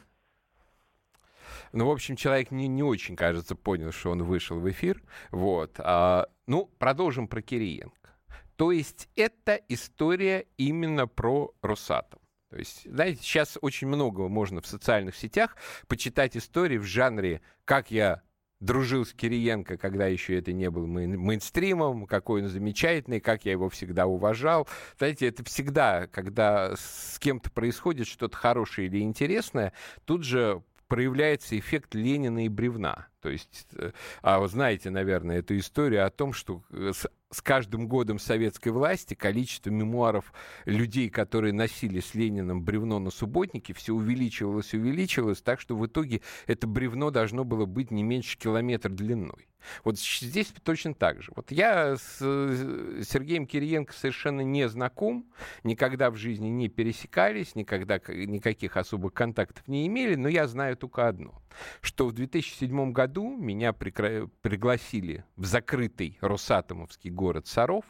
Ну, 1.73 1.89
в 1.89 1.91
общем, 1.91 2.15
человек 2.15 2.53
не, 2.53 2.69
не 2.69 2.85
очень, 2.85 3.17
кажется, 3.17 3.57
понял, 3.57 3.91
что 3.91 4.11
он 4.11 4.23
вышел 4.23 4.61
в 4.61 4.71
эфир. 4.71 5.03
Вот. 5.33 5.73
А, 5.79 6.27
ну, 6.51 6.69
продолжим 6.81 7.29
про 7.29 7.43
Кириенко. 7.43 8.11
То 8.57 8.73
есть 8.73 9.09
это 9.15 9.61
история 9.69 10.47
именно 10.57 11.07
про 11.07 11.55
Росатом. 11.63 12.19
То 12.51 12.57
есть, 12.57 12.91
знаете, 12.91 13.23
сейчас 13.23 13.57
очень 13.63 13.87
много 13.87 14.27
можно 14.27 14.61
в 14.61 14.67
социальных 14.67 15.15
сетях 15.15 15.57
почитать 15.87 16.37
истории 16.37 16.79
в 16.79 16.83
жанре 16.83 17.41
«Как 17.65 17.93
я 17.93 18.23
дружил 18.59 19.07
с 19.07 19.13
Кириенко, 19.13 19.79
когда 19.79 20.09
еще 20.09 20.37
это 20.41 20.53
не 20.53 20.69
было 20.71 20.87
мейн 20.87 21.17
мейнстримом, 21.21 22.07
какой 22.07 22.43
он 22.43 22.49
замечательный, 22.49 23.21
как 23.21 23.45
я 23.45 23.53
его 23.53 23.69
всегда 23.69 24.07
уважал. 24.07 24.67
Знаете, 24.99 25.29
это 25.29 25.45
всегда, 25.45 26.09
когда 26.09 26.75
с 26.75 27.21
кем-то 27.21 27.53
происходит 27.53 28.09
что-то 28.09 28.37
хорошее 28.37 28.89
или 28.89 28.99
интересное, 29.03 29.73
тут 30.05 30.25
же 30.25 30.65
проявляется 30.89 31.57
эффект 31.57 31.95
Ленина 31.95 32.45
и 32.45 32.49
бревна. 32.49 33.07
То 33.21 33.29
есть, 33.29 33.67
э, 33.77 33.93
а 34.23 34.41
вы 34.41 34.49
знаете, 34.49 34.91
наверное, 34.91 35.39
эту 35.39 35.59
историю 35.59 36.07
о 36.07 36.11
том, 36.11 36.33
что 36.33 36.63
э, 36.71 36.93
с 37.31 37.43
каждым 37.43 37.87
годом 37.87 38.19
советской 38.19 38.71
власти 38.71 39.15
количество 39.15 39.71
мемуаров 39.71 40.33
людей, 40.65 41.09
которые 41.11 41.53
носили 41.53 42.01
с 42.01 42.15
Лениным 42.15 42.63
бревно 42.63 42.99
на 42.99 43.11
субботнике, 43.11 43.73
все 43.73 43.95
увеличивалось 43.95 44.75
увеличивалось, 44.75 45.41
так 45.41 45.61
что 45.61 45.77
в 45.77 45.87
итоге 45.87 46.23
это 46.47 46.67
бревно 46.67 47.11
должно 47.11 47.45
было 47.45 47.67
быть 47.67 47.91
не 47.91 48.03
меньше 48.03 48.37
километра 48.37 48.91
длиной. 48.91 49.49
Вот 49.85 49.99
здесь 49.99 50.53
точно 50.63 50.95
так 50.95 51.23
же. 51.23 51.33
Вот 51.37 51.51
я 51.53 51.97
с 51.97 52.19
э, 52.21 53.03
Сергеем 53.05 53.47
Кириенко 53.47 53.93
совершенно 53.93 54.41
не 54.41 54.69
знаком, 54.69 55.31
никогда 55.63 56.11
в 56.11 56.17
жизни 56.17 56.49
не 56.49 56.69
пересекались, 56.69 57.55
никогда 57.55 57.99
никаких 58.09 58.77
особых 58.77 59.13
контактов 59.13 59.67
не 59.69 59.87
имели, 59.87 60.15
но 60.15 60.29
я 60.29 60.47
знаю 60.49 60.77
только 60.77 61.09
одно, 61.09 61.43
что 61.81 62.07
в 62.07 62.13
2007 62.13 62.93
году 62.93 63.37
меня 63.37 63.73
прикра... 63.73 64.29
пригласили 64.43 65.25
в 65.37 65.45
закрытый 65.45 66.19
Росатомовский 66.21 67.11
город 67.11 67.47
Саров 67.47 67.85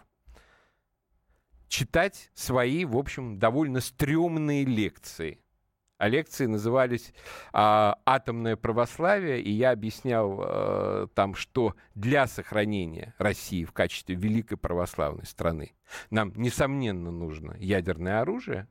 читать 1.69 2.31
свои, 2.35 2.85
в 2.85 2.97
общем, 2.97 3.39
довольно 3.39 3.81
стрёмные 3.81 4.65
лекции. 4.65 5.41
А 5.99 6.09
лекции 6.09 6.47
назывались 6.47 7.13
а, 7.53 7.99
«Атомное 8.07 8.57
православие», 8.57 9.43
и 9.43 9.51
я 9.51 9.71
объяснял 9.71 10.41
а, 10.41 11.07
там, 11.15 11.35
что 11.35 11.75
для 11.95 12.27
сохранения 12.27 13.15
России 13.19 13.65
в 13.65 13.73
качестве 13.73 14.15
великой 14.15 14.57
православной 14.57 15.27
страны 15.27 15.75
нам, 16.11 16.33
несомненно, 16.37 17.11
нужно 17.11 17.55
ядерное 17.59 18.23
оружие, 18.23 18.67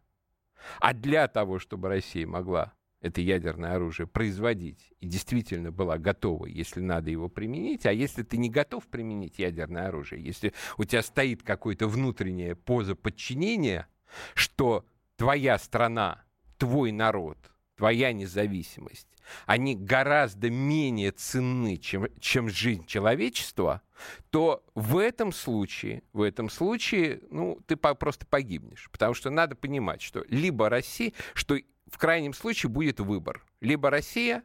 а 0.80 0.94
для 0.94 1.28
того, 1.28 1.60
чтобы 1.60 1.88
Россия 1.88 2.26
могла 2.26 2.74
это 3.02 3.22
ядерное 3.22 3.76
оружие 3.76 4.08
производить 4.08 4.92
и 5.00 5.08
действительно 5.08 5.72
была 5.72 5.98
готова, 5.98 6.46
если 6.46 6.82
надо 6.82 7.10
его 7.10 7.30
применить, 7.30 7.86
а 7.86 7.94
если 7.94 8.24
ты 8.24 8.38
не 8.38 8.50
готов 8.50 8.88
применить 8.88 9.40
ядерное 9.40 9.88
оружие, 9.88 10.24
если 10.24 10.54
у 10.78 10.84
тебя 10.84 11.02
стоит 11.02 11.44
какое-то 11.44 11.88
внутреннее 11.88 12.56
поза 12.56 12.96
подчинения, 12.96 13.88
что 14.34 14.86
твоя 15.16 15.58
страна 15.58 16.24
твой 16.58 16.92
народ, 16.92 17.38
твоя 17.78 18.12
независимость, 18.12 19.08
они 19.46 19.76
гораздо 19.76 20.50
менее 20.50 21.12
ценны, 21.12 21.78
чем, 21.78 22.08
чем 22.20 22.50
жизнь 22.50 22.86
человечества, 22.86 23.82
то 24.30 24.64
в 24.76 24.98
этом 24.98 25.32
случае, 25.32 26.04
в 26.14 26.22
этом 26.22 26.50
случае, 26.50 27.22
ну, 27.30 27.60
ты 27.68 27.76
по, 27.76 27.94
просто 27.94 28.26
погибнешь. 28.26 28.90
Потому 28.92 29.14
что 29.14 29.30
надо 29.30 29.56
понимать, 29.56 30.02
что 30.02 30.26
либо 30.30 30.68
Россия, 30.70 31.14
что 31.34 31.58
в 31.92 31.98
крайнем 31.98 32.34
случае 32.34 32.70
будет 32.70 33.00
выбор. 33.00 33.44
Либо 33.62 33.90
Россия, 33.90 34.44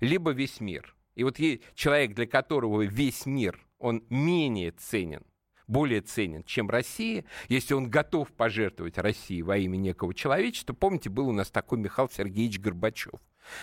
либо 0.00 0.30
весь 0.30 0.60
мир. 0.60 0.94
И 1.14 1.24
вот 1.24 1.36
человек, 1.74 2.14
для 2.14 2.26
которого 2.26 2.82
весь 2.82 3.26
мир, 3.26 3.60
он 3.78 4.04
менее 4.08 4.70
ценен, 4.72 5.24
более 5.66 6.00
ценен, 6.00 6.44
чем 6.44 6.70
Россия, 6.70 7.24
если 7.48 7.74
он 7.74 7.90
готов 7.90 8.32
пожертвовать 8.32 8.98
России 8.98 9.42
во 9.42 9.56
имя 9.56 9.76
некого 9.76 10.14
человечества. 10.14 10.74
Помните, 10.74 11.10
был 11.10 11.28
у 11.28 11.32
нас 11.32 11.50
такой 11.50 11.78
Михаил 11.78 12.08
Сергеевич 12.08 12.60
Горбачев. 12.60 13.20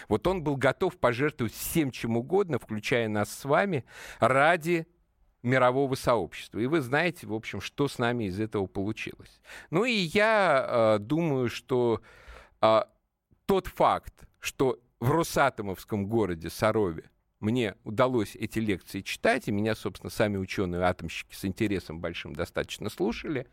Вот 0.08 0.26
он 0.28 0.44
был 0.44 0.58
готов 0.58 0.98
пожертвовать 0.98 1.54
всем 1.54 1.92
чем 1.92 2.18
угодно, 2.18 2.60
включая 2.60 3.08
нас 3.08 3.30
с 3.32 3.46
вами, 3.46 3.86
ради 4.20 4.88
мирового 5.46 5.96
сообщества. 5.96 6.60
И 6.60 6.66
вы 6.66 6.82
знаете, 6.82 7.28
в 7.28 7.34
общем, 7.34 7.62
что 7.62 7.88
с 7.88 8.00
нами 8.00 8.26
из 8.26 8.40
этого 8.40 8.66
получилось. 8.66 9.40
Ну 9.70 9.86
и 9.86 9.94
я 9.94 10.98
э, 10.98 11.00
думаю, 11.00 11.50
что 11.50 12.02
э, 12.62 12.82
тот 13.46 13.68
факт, 13.68 14.28
что 14.40 14.80
в 15.00 15.12
Росатомовском 15.12 16.08
городе 16.08 16.50
Сарове 16.50 17.10
мне 17.40 17.76
удалось 17.84 18.36
эти 18.36 18.60
лекции 18.60 19.02
читать, 19.02 19.48
и 19.48 19.52
меня, 19.52 19.76
собственно, 19.76 20.10
сами 20.10 20.38
ученые-атомщики 20.38 21.36
с 21.36 21.46
интересом 21.46 22.00
большим 22.00 22.34
достаточно 22.34 22.90
слушали, 22.90 23.48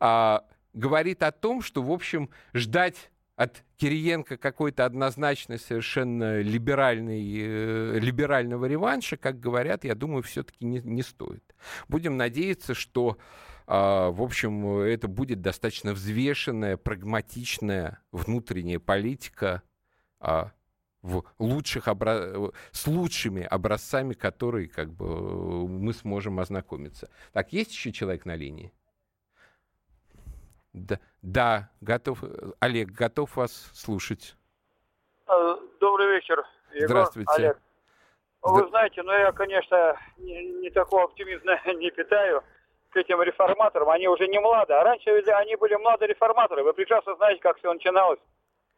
э, 0.00 0.38
говорит 0.72 1.22
о 1.22 1.32
том, 1.32 1.62
что, 1.62 1.82
в 1.82 1.90
общем, 1.90 2.30
ждать 2.54 3.10
от 3.36 3.64
Кириенко 3.76 4.38
какой-то 4.38 4.86
однозначно 4.86 5.58
совершенно 5.58 6.40
либеральный, 6.40 7.22
э, 7.38 7.98
либерального 7.98 8.64
реванша, 8.64 9.18
как 9.18 9.38
говорят, 9.38 9.84
я 9.84 9.94
думаю, 9.94 10.22
все-таки 10.22 10.64
не, 10.64 10.80
не 10.80 11.02
стоит. 11.02 11.44
Будем 11.86 12.16
надеяться, 12.16 12.72
что, 12.74 13.18
в 13.66 14.22
общем, 14.22 14.78
это 14.78 15.08
будет 15.08 15.40
достаточно 15.40 15.92
взвешенная, 15.92 16.76
прагматичная 16.76 18.00
внутренняя 18.12 18.78
политика 18.78 19.62
э, 20.20 20.44
в 21.02 21.24
лучших 21.38 21.88
обра... 21.88 22.52
с 22.70 22.86
лучшими 22.86 23.42
образцами, 23.42 24.14
которые 24.14 24.68
как 24.68 24.92
бы, 24.92 25.66
мы 25.68 25.92
сможем 25.92 26.38
ознакомиться. 26.38 27.10
Так, 27.32 27.52
есть 27.52 27.72
еще 27.72 27.92
человек 27.92 28.24
на 28.24 28.36
линии? 28.36 28.72
Да, 30.72 31.00
да, 31.22 31.70
готов. 31.80 32.22
Олег, 32.60 32.90
готов 32.90 33.36
вас 33.36 33.52
слушать. 33.74 34.36
Э, 35.26 35.56
добрый 35.80 36.14
вечер, 36.14 36.44
Егор, 36.72 36.88
Здравствуйте. 36.88 37.32
Олег. 37.32 37.58
Вы 38.42 38.68
знаете, 38.68 39.02
ну 39.02 39.10
я, 39.10 39.32
конечно, 39.32 39.98
не, 40.18 40.60
не 40.60 40.70
такого 40.70 41.04
оптимизма 41.04 41.58
не 41.78 41.90
питаю 41.90 42.44
к 42.90 42.96
этим 42.96 43.20
реформаторам. 43.22 43.90
Они 43.90 44.08
уже 44.08 44.26
не 44.28 44.38
молодые. 44.38 44.78
А 44.78 44.84
раньше 44.84 45.10
они 45.10 45.56
были 45.56 45.74
молодые 45.74 46.08
реформаторы. 46.08 46.62
Вы 46.62 46.72
прекрасно 46.72 47.14
знаете, 47.16 47.40
как 47.40 47.58
все 47.58 47.72
начиналось. 47.72 48.20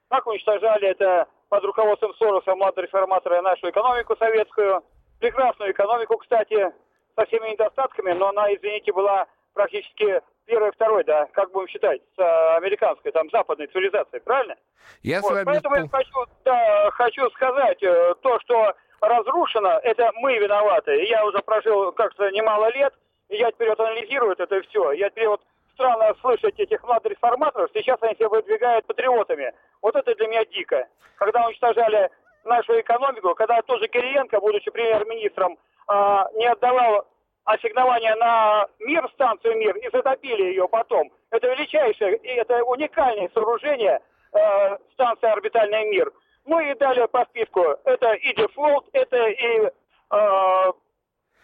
Как 0.08 0.26
уничтожали 0.26 0.88
это 0.88 1.28
под 1.48 1.64
руководством 1.64 2.14
Сороса 2.14 2.54
молодые 2.54 2.86
реформаторы 2.86 3.40
нашу 3.42 3.70
экономику 3.70 4.16
советскую. 4.16 4.82
Прекрасную 5.20 5.72
экономику, 5.72 6.16
кстати, 6.18 6.72
со 7.16 7.26
всеми 7.26 7.50
недостатками, 7.50 8.12
но 8.12 8.28
она, 8.28 8.54
извините, 8.54 8.92
была 8.92 9.26
практически 9.52 10.22
первый, 10.48 10.70
второй, 10.72 11.04
да, 11.04 11.26
как 11.32 11.50
будем 11.52 11.68
считать, 11.68 12.00
с 12.16 12.18
э, 12.18 12.56
американской, 12.56 13.12
там, 13.12 13.28
западной 13.30 13.66
цивилизацией, 13.66 14.22
правильно? 14.22 14.56
Я 15.02 15.20
вот, 15.20 15.30
с 15.30 15.34
вами... 15.34 15.44
Поэтому 15.44 15.76
я 15.76 15.88
хочу, 15.88 16.24
да, 16.44 16.90
хочу 16.92 17.28
сказать, 17.30 17.82
э, 17.82 18.14
то, 18.23 18.40
что 18.40 18.75
разрушено, 19.00 19.78
это 19.82 20.10
мы 20.14 20.38
виноваты. 20.38 21.04
Я 21.06 21.25
уже 21.26 21.38
прожил 21.38 21.92
как-то 21.92 22.30
немало 22.30 22.73
лет, 22.73 22.94
и 23.28 23.36
я 23.36 23.50
теперь 23.52 23.69
вот 23.69 23.80
анализирую 23.80 24.32
это 24.32 24.62
все. 24.62 24.93
Я 24.93 25.10
теперь 25.10 25.28
вот 25.28 25.43
странно 25.75 26.14
слышать 26.21 26.58
этих 26.58 26.82
молодых 26.82 27.12
реформаторов, 27.12 27.71
сейчас 27.73 27.99
они 28.02 28.14
себя 28.14 28.28
выдвигают 28.28 28.86
патриотами. 28.86 29.52
Вот 29.80 29.95
это 29.95 30.14
для 30.14 30.26
меня 30.26 30.45
дико. 30.47 30.88
Когда 31.17 31.47
уничтожали 31.47 32.10
нашу 32.45 32.80
экономику, 32.80 33.34
когда 33.34 33.62
тоже 33.62 33.88
Кириенко, 33.88 34.41
будучи 34.41 34.71
премьер-министром, 34.71 35.58
а, 35.86 36.28
не 36.34 36.47
отдавал 36.47 37.06
ассигнования 37.45 38.14
на 38.17 38.67
мир, 38.80 39.08
станцию 39.14 39.56
мир, 39.56 39.76
и 39.76 39.88
затопили 39.91 40.45
ее 40.45 40.69
потом. 40.69 41.10
Это 41.30 41.49
величайшее, 41.49 42.17
и 42.19 42.28
это 42.28 42.62
уникальное 42.64 43.30
сооружение 43.32 44.00
э, 44.32 44.76
станции 44.93 45.28
орбитальный 45.28 45.88
мир. 45.88 46.12
Ну 46.45 46.60
и 46.60 46.75
далее 46.75 47.08
по 47.08 47.25
списку. 47.25 47.62
Это 47.84 48.12
и 48.12 48.34
дефолт, 48.34 48.86
это 48.93 49.28
и 49.28 49.71
э, 50.10 50.73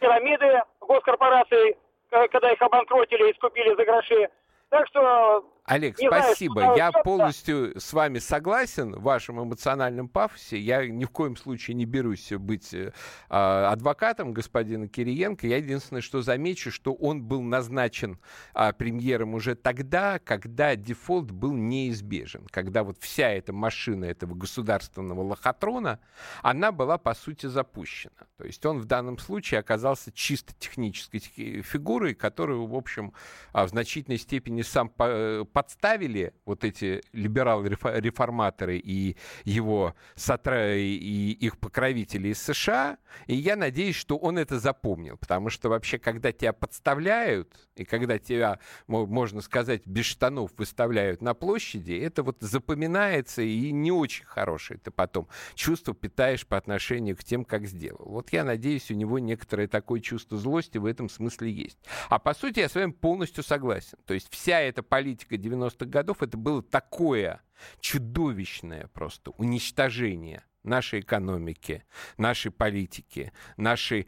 пирамиды 0.05 0.61
госкорпораций, 0.83 1.77
когда 2.11 2.53
их 2.53 2.61
обанкротили 2.61 3.31
и 3.31 3.35
скупили 3.35 3.75
за 3.75 3.85
гроши. 3.85 4.29
Так 4.69 4.87
что 4.89 5.45
Олег, 5.65 5.99
не 5.99 6.09
спасибо. 6.09 6.61
Знаю, 6.61 6.77
я 6.77 6.93
полностью 6.93 7.81
с 7.81 7.95
вами 7.95 8.19
согласен 8.19 8.97
в 8.97 9.03
вашем 9.03 9.43
эмоциональном 9.43 10.09
пафосе. 10.09 10.59
Я 10.59 10.87
ни 10.87 11.07
в 11.07 11.11
коем 11.11 11.37
случае 11.37 11.75
не 11.75 11.87
берусь 11.87 12.33
быть 12.33 12.75
э, 12.75 12.93
адвокатом 13.31 14.35
господина 14.35 14.89
Кириенко. 14.89 15.47
Я 15.47 15.57
единственное, 15.57 16.03
что 16.03 16.21
замечу, 16.21 16.71
что 16.71 16.93
он 16.93 17.23
был 17.23 17.41
назначен 17.41 18.19
э, 18.55 18.75
премьером 18.75 19.33
уже 19.33 19.55
тогда, 19.55 20.19
когда 20.19 20.77
дефолт 20.77 21.31
был 21.31 21.55
неизбежен. 21.55 22.47
Когда 22.51 22.85
вот 22.85 22.99
вся 23.01 23.31
эта 23.31 23.55
машина 23.55 24.05
этого 24.05 24.35
государственного 24.35 25.23
лохотрона, 25.23 25.99
она 26.43 26.73
была, 26.73 26.99
по 26.99 27.15
сути, 27.15 27.47
запущена. 27.47 28.13
То 28.37 28.45
есть 28.45 28.67
он 28.67 28.81
в 28.81 28.85
данном 28.85 29.17
случае 29.17 29.61
оказался 29.61 30.13
чисто 30.13 30.53
технической 30.59 31.21
фигурой, 31.21 32.15
которую, 32.15 32.67
в 32.67 32.75
общем, 32.75 33.15
в 33.55 33.67
значительной 33.67 34.19
степени 34.19 34.61
сам 34.61 34.93
э, 34.99 35.45
подставили 35.55 36.35
вот 36.45 36.65
эти 36.65 37.03
либерал-реформаторы 37.13 38.77
и 38.77 39.17
его 39.45 39.95
сотра... 40.17 40.77
и 40.77 41.31
их 41.31 41.59
покровители 41.59 42.29
из 42.29 42.43
США, 42.43 42.99
и 43.27 43.35
я 43.35 43.57
надеюсь, 43.57 43.97
что 43.97 44.19
он 44.19 44.37
это 44.37 44.59
запомнил, 44.59 45.17
потому 45.17 45.49
что 45.49 45.69
вообще, 45.71 45.99
когда 45.99 46.33
тебя 46.33 46.53
подставляют, 46.53 47.57
и 47.77 47.85
когда 47.85 48.19
тебя, 48.19 48.59
можно 48.87 49.41
сказать, 49.41 49.87
без 49.87 50.05
штанов 50.05 50.51
выставляют 50.59 51.23
на 51.23 51.35
площади, 51.35 51.93
это 51.93 52.23
вот 52.23 52.37
запоминается 52.41 53.41
и 53.41 53.71
не 53.71 53.93
очень 53.93 54.27
хорошее 54.27 54.81
ты 54.83 54.91
потом 54.91 55.29
чувство 55.55 55.95
питаешь 55.95 56.47
по 56.47 56.57
отношению 56.57 57.17
к 57.17 57.23
тем, 57.25 57.45
как 57.45 57.67
сделал. 57.67 58.05
Вот 58.05 58.33
я 58.33 58.45
надеюсь, 58.45 58.91
у 58.91 58.95
него 58.95 59.19
некоторое 59.21 59.69
такое 59.69 60.01
чувство 60.01 60.37
злости 60.37 60.79
в 60.79 60.87
этом 60.87 61.09
смысле 61.09 61.51
есть. 61.51 61.79
А 62.09 62.19
по 62.19 62.35
сути 62.35 62.59
я 62.61 62.69
с 62.69 62.75
вами 62.75 62.91
полностью 62.91 63.45
согласен. 63.45 63.99
То 64.05 64.15
есть 64.15 64.29
вся 64.31 64.61
эта 64.61 64.83
политика 64.83 65.37
90-х 65.45 65.87
годов, 65.87 66.23
это 66.23 66.37
было 66.37 66.63
такое 66.63 67.43
чудовищное 67.81 68.89
просто 68.89 69.31
уничтожение 69.33 70.45
нашей 70.63 71.01
экономики, 71.01 71.85
нашей 72.17 72.51
политики, 72.51 73.33
нашей 73.57 74.07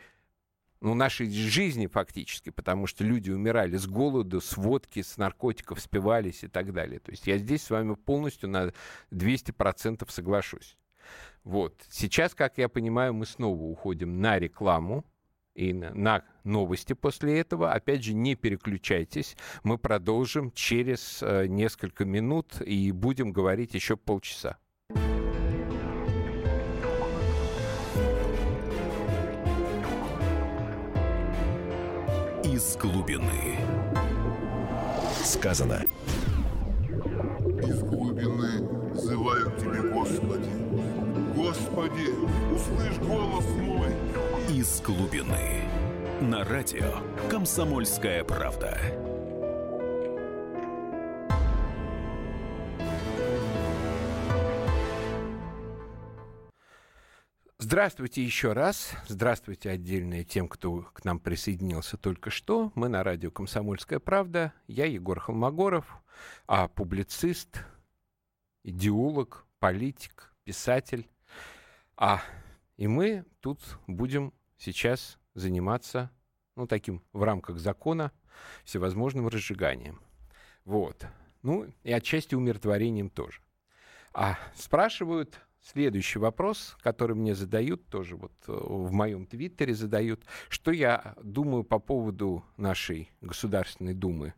ну, 0.81 0.95
нашей 0.95 1.31
жизни 1.31 1.87
фактически, 1.87 2.51
потому 2.51 2.87
что 2.87 3.03
люди 3.03 3.31
умирали 3.31 3.77
с 3.77 3.87
голоду, 3.87 4.41
с 4.41 4.57
водки, 4.57 5.03
с 5.03 5.17
наркотиков, 5.17 5.81
спивались 5.81 6.45
и 6.45 6.49
так 6.49 6.73
далее. 6.73 7.01
То 7.01 7.11
есть 7.13 7.27
я 7.27 7.39
здесь 7.39 7.63
с 7.63 7.71
вами 7.71 7.95
полностью 7.95 8.51
на 8.51 8.73
200% 9.11 10.09
соглашусь. 10.11 10.77
Вот. 11.45 11.83
Сейчас, 11.89 12.35
как 12.35 12.59
я 12.59 12.69
понимаю, 12.69 13.15
мы 13.15 13.25
снова 13.25 13.63
уходим 13.63 14.21
на 14.21 14.39
рекламу 14.39 15.05
и 15.57 15.73
на 15.73 16.23
новости 16.45 16.93
после 16.93 17.41
этого. 17.41 17.73
Опять 17.73 18.05
же, 18.05 18.15
не 18.15 18.35
переключайтесь. 18.35 19.37
Мы 19.65 19.79
продолжим 19.79 20.53
через 20.53 21.23
э, 21.23 21.47
несколько 21.47 22.05
минут 22.05 22.61
и 22.61 22.93
будем 22.93 23.33
говорить 23.33 23.75
еще 23.75 23.97
полчаса. 23.97 24.59
Из 32.45 32.77
глубины. 32.77 33.59
Сказано. 35.25 35.85
Из 37.63 37.83
глубины 37.83 38.93
взываю 38.93 39.51
к 39.51 39.57
тебе, 39.59 39.83
Господи. 39.91 40.51
Господи, 41.35 42.09
услышь 42.55 42.99
голос 42.99 43.45
мой. 43.57 43.66
Из 44.57 44.81
глубины. 44.81 45.69
На 46.23 46.43
радио 46.43 47.03
«Комсомольская 47.29 48.25
правда». 48.25 48.81
Здравствуйте 57.59 58.25
еще 58.25 58.55
раз. 58.55 58.93
Здравствуйте 59.07 59.69
отдельно 59.69 60.25
тем, 60.25 60.49
кто 60.49 60.85
к 60.95 61.05
нам 61.05 61.21
присоединился 61.21 61.99
только 61.99 62.31
что. 62.31 62.73
Мы 62.75 62.89
на 62.89 63.05
радио 63.05 63.31
«Комсомольская 63.31 63.99
правда». 63.99 64.55
Я 64.69 64.87
Егор 64.87 65.21
Холмогоров, 65.21 66.03
а 66.47 66.69
публицист, 66.69 67.63
идеолог, 68.65 69.45
политик, 69.59 70.33
писатель. 70.45 71.11
А, 71.99 72.23
и 72.79 72.87
мы 72.89 73.27
тут 73.41 73.61
будем 73.87 74.33
сейчас 74.57 75.19
заниматься, 75.35 76.11
ну, 76.57 76.67
таким 76.67 77.03
в 77.13 77.23
рамках 77.23 77.59
закона, 77.59 78.13
всевозможным 78.65 79.29
разжиганием. 79.29 80.01
Вот. 80.65 81.07
Ну, 81.43 81.67
и 81.83 81.93
отчасти 81.93 82.35
умиротворением 82.35 83.11
тоже. 83.11 83.41
А 84.13 84.39
спрашивают 84.55 85.39
следующий 85.61 86.19
вопрос, 86.19 86.77
который 86.81 87.15
мне 87.17 87.35
задают, 87.35 87.87
тоже 87.87 88.17
вот 88.17 88.33
э, 88.47 88.53
в 88.53 88.93
моем 88.93 89.27
твиттере 89.27 89.75
задают, 89.75 90.25
что 90.49 90.71
я 90.71 91.15
думаю 91.23 91.65
по 91.65 91.79
поводу 91.79 92.45
нашей 92.57 93.11
Государственной 93.21 93.95
Думы 93.95 94.35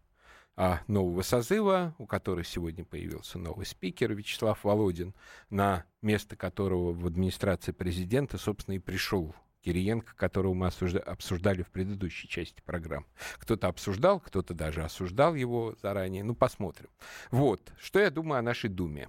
а, 0.57 0.81
нового 0.88 1.22
созыва, 1.22 1.94
у 1.98 2.07
которой 2.07 2.44
сегодня 2.44 2.85
появился 2.85 3.38
новый 3.38 3.64
спикер 3.64 4.12
Вячеслав 4.12 4.64
Володин, 4.64 5.14
на 5.50 5.85
место 6.02 6.35
которого 6.35 6.92
в 6.92 7.07
администрации 7.07 7.70
президента, 7.70 8.38
собственно, 8.38 8.74
и 8.74 8.81
пришел 8.81 9.35
Кириенко, 9.62 10.14
которого 10.14 10.55
мы 10.55 10.68
обсуждали 10.68 11.62
в 11.62 11.71
предыдущей 11.71 12.29
части 12.29 12.61
программы. 12.64 13.07
Кто-то 13.38 13.68
обсуждал, 13.68 14.21
кто-то 14.21 14.55
даже 14.55 14.83
осуждал 14.83 15.35
его 15.35 15.75
заранее. 15.83 16.25
Ну, 16.25 16.35
посмотрим. 16.35 16.90
Вот, 17.31 17.73
что 17.79 17.99
я 17.99 18.11
думаю 18.11 18.38
о 18.38 18.42
нашей 18.42 18.71
Думе. 18.71 19.09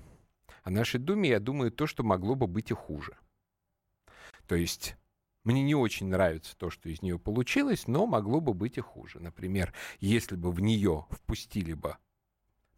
О 0.63 0.69
нашей 0.69 0.99
Думе 0.99 1.29
я 1.29 1.39
думаю 1.39 1.71
то, 1.71 1.87
что 1.87 2.03
могло 2.03 2.35
бы 2.35 2.47
быть 2.47 2.71
и 2.71 2.73
хуже. 2.73 3.17
То 4.47 4.55
есть 4.55 4.95
мне 5.43 5.63
не 5.63 5.75
очень 5.75 6.07
нравится 6.07 6.57
то, 6.57 6.69
что 6.69 6.89
из 6.89 7.01
нее 7.01 7.17
получилось, 7.17 7.87
но 7.87 8.05
могло 8.05 8.41
бы 8.41 8.53
быть 8.53 8.77
и 8.77 8.81
хуже. 8.81 9.19
Например, 9.19 9.73
если 9.99 10.35
бы 10.35 10.51
в 10.51 10.59
нее 10.59 11.05
впустили 11.11 11.73
бы 11.73 11.97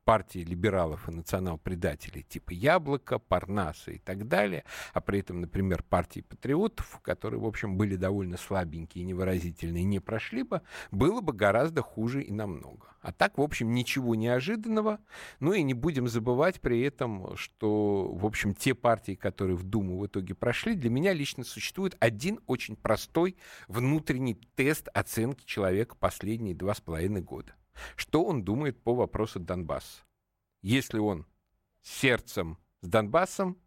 партии 0.03 0.39
либералов 0.39 1.07
и 1.07 1.11
национал-предателей 1.11 2.23
типа 2.23 2.51
Яблоко, 2.51 3.19
Парнаса 3.19 3.91
и 3.91 3.97
так 3.97 4.27
далее, 4.27 4.63
а 4.93 5.01
при 5.01 5.19
этом, 5.19 5.41
например, 5.41 5.83
партии 5.83 6.21
патриотов, 6.21 6.99
которые, 7.01 7.39
в 7.39 7.45
общем, 7.45 7.77
были 7.77 7.95
довольно 7.95 8.37
слабенькие 8.37 9.03
и 9.03 9.07
невыразительные, 9.07 9.83
не 9.83 9.99
прошли 9.99 10.43
бы, 10.43 10.61
было 10.91 11.21
бы 11.21 11.33
гораздо 11.33 11.81
хуже 11.81 12.23
и 12.23 12.31
намного. 12.31 12.91
А 13.01 13.11
так, 13.11 13.37
в 13.37 13.41
общем, 13.41 13.73
ничего 13.73 14.13
неожиданного. 14.13 14.99
Ну 15.39 15.53
и 15.53 15.63
не 15.63 15.73
будем 15.73 16.07
забывать 16.07 16.61
при 16.61 16.81
этом, 16.81 17.35
что, 17.35 18.11
в 18.13 18.25
общем, 18.25 18.53
те 18.53 18.75
партии, 18.75 19.15
которые 19.15 19.57
в 19.57 19.63
Думу 19.63 19.97
в 19.97 20.05
итоге 20.05 20.35
прошли, 20.35 20.75
для 20.75 20.89
меня 20.89 21.13
лично 21.13 21.43
существует 21.43 21.97
один 21.99 22.39
очень 22.45 22.75
простой 22.75 23.37
внутренний 23.67 24.35
тест 24.55 24.87
оценки 24.93 25.45
человека 25.45 25.95
последние 25.95 26.53
два 26.53 26.75
с 26.75 26.81
половиной 26.81 27.21
года. 27.21 27.55
Что 27.95 28.23
он 28.23 28.43
думает 28.43 28.81
по 28.81 28.93
вопросу 28.93 29.39
Донбасса? 29.39 30.03
Если 30.61 30.99
он 30.99 31.25
сердцем 31.81 32.57
с 32.81 32.87
Донбассом, 32.87 33.57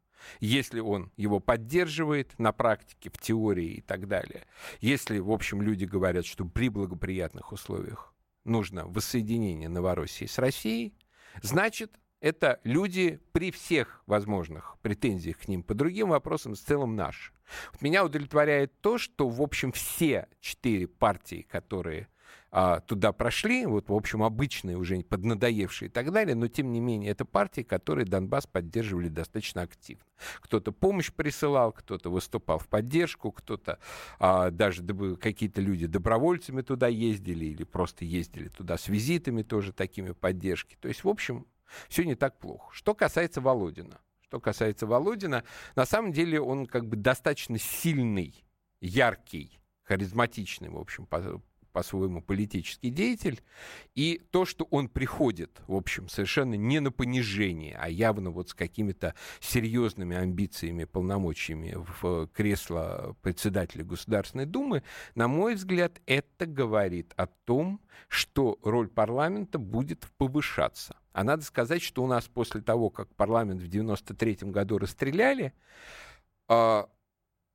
если 0.41 0.81
он 0.81 1.13
его 1.17 1.41
поддерживает 1.41 2.39
на 2.39 2.53
практике, 2.53 3.11
в 3.11 3.19
теории 3.19 3.75
и 3.75 3.81
так 3.81 4.09
далее, 4.09 4.47
если, 4.81 5.19
в 5.19 5.31
общем, 5.31 5.61
люди 5.61 5.85
говорят, 5.85 6.25
что 6.25 6.45
при 6.45 6.69
благоприятных 6.69 7.53
условиях 7.53 8.15
нужно 8.45 8.87
воссоединение 8.87 9.69
Новороссии 9.69 10.27
с 10.27 10.39
Россией, 10.39 10.95
значит, 11.43 11.99
это 12.21 12.59
люди 12.65 13.21
при 13.33 13.51
всех 13.51 14.03
возможных 14.07 14.79
претензиях 14.81 15.39
к 15.39 15.49
ним 15.49 15.63
по 15.63 15.75
другим 15.75 16.09
вопросам 16.09 16.55
в 16.55 16.59
целом 16.59 16.97
наши. 16.97 17.33
Вот 17.73 17.83
меня 17.83 18.03
удовлетворяет 18.03 18.81
то, 18.81 18.97
что, 18.97 19.29
в 19.29 19.43
общем, 19.43 19.73
все 19.73 20.29
четыре 20.41 20.87
партии, 20.87 21.47
которые 21.51 22.09
а, 22.57 22.79
туда 22.79 23.13
прошли, 23.13 23.67
вот, 23.67 23.89
в 23.89 23.93
общем, 23.93 24.23
обычные 24.23 24.77
уже 24.77 25.01
поднадоевшие 25.03 25.89
и 25.89 25.91
так 25.91 26.13
далее, 26.13 26.37
но, 26.37 26.47
тем 26.47 26.71
не 26.71 26.79
менее, 26.79 27.11
это 27.11 27.25
партии, 27.25 27.63
которые 27.63 28.07
Донбасс 28.07 28.47
поддерживали 28.47 29.09
достаточно 29.09 29.63
активно. 29.63 30.05
Кто-то 30.41 30.71
помощь 30.71 31.11
присылал, 31.11 31.73
кто-то 31.73 32.11
выступал 32.11 32.61
в 32.61 32.69
поддержку, 32.69 33.33
кто-то 33.33 33.81
а, 34.21 34.53
даже 34.53 34.85
какие-то 35.17 35.61
люди 35.61 35.89
добровольцами 35.89 36.63
туда 36.63 36.87
ездили 36.87 37.47
или 37.47 37.65
просто 37.65 38.05
ездили 38.05 38.47
туда 38.47 38.79
с 38.79 38.87
визитами 38.87 39.43
тоже 39.43 39.73
такими 39.73 40.13
поддержки. 40.13 40.77
То 40.81 40.87
есть, 40.87 41.03
в 41.03 41.09
общем, 41.09 41.49
все 41.89 42.05
не 42.05 42.15
так 42.15 42.39
плохо. 42.39 42.69
Что 42.73 42.95
касается 42.95 43.41
Володина. 43.41 43.99
Что 44.21 44.39
касается 44.39 44.87
Володина, 44.87 45.43
на 45.75 45.87
самом 45.87 46.13
деле 46.13 46.41
он 46.41 46.67
как 46.67 46.87
бы 46.87 46.95
достаточно 46.95 47.59
сильный, 47.59 48.45
яркий, 48.81 49.59
харизматичный, 49.83 50.71
в 50.71 50.79
общем, 50.79 51.07
по-своему 51.75 52.23
политический 52.23 52.91
деятель, 52.91 53.43
и 53.97 54.23
то, 54.31 54.45
что 54.45 54.65
он 54.71 54.89
приходит, 54.89 55.61
в 55.67 55.75
общем, 55.75 56.09
совершенно 56.09 56.55
не 56.55 56.79
на 56.79 56.93
понижение, 56.93 57.77
а 57.79 57.89
явно 57.89 58.31
вот 58.31 58.51
с 58.51 58.55
какими-то 58.55 59.17
серьезными 59.41 60.17
амбициями, 60.17 60.85
полномочиями 60.85 61.77
в 61.77 62.29
кресло 62.29 63.17
председателя 63.23 63.85
Государственной 63.85 64.47
Думы, 64.47 64.85
на 65.17 65.27
мой 65.27 65.57
взгляд, 65.57 66.01
это 66.07 66.47
говорит 66.47 67.13
о 67.17 67.27
том, 67.27 67.81
что 68.07 68.57
роль 68.63 68.87
парламента 68.89 69.59
будет 69.59 70.07
повышаться. 70.17 70.97
А 71.13 71.25
надо 71.25 71.43
сказать, 71.43 71.83
что 71.83 72.05
у 72.05 72.07
нас 72.07 72.29
после 72.29 72.61
того, 72.61 72.89
как 72.89 73.13
парламент 73.17 73.61
в 73.61 73.67
93 73.67 74.39
году 74.43 74.79
расстреляли, 74.79 75.53
а, 76.47 76.89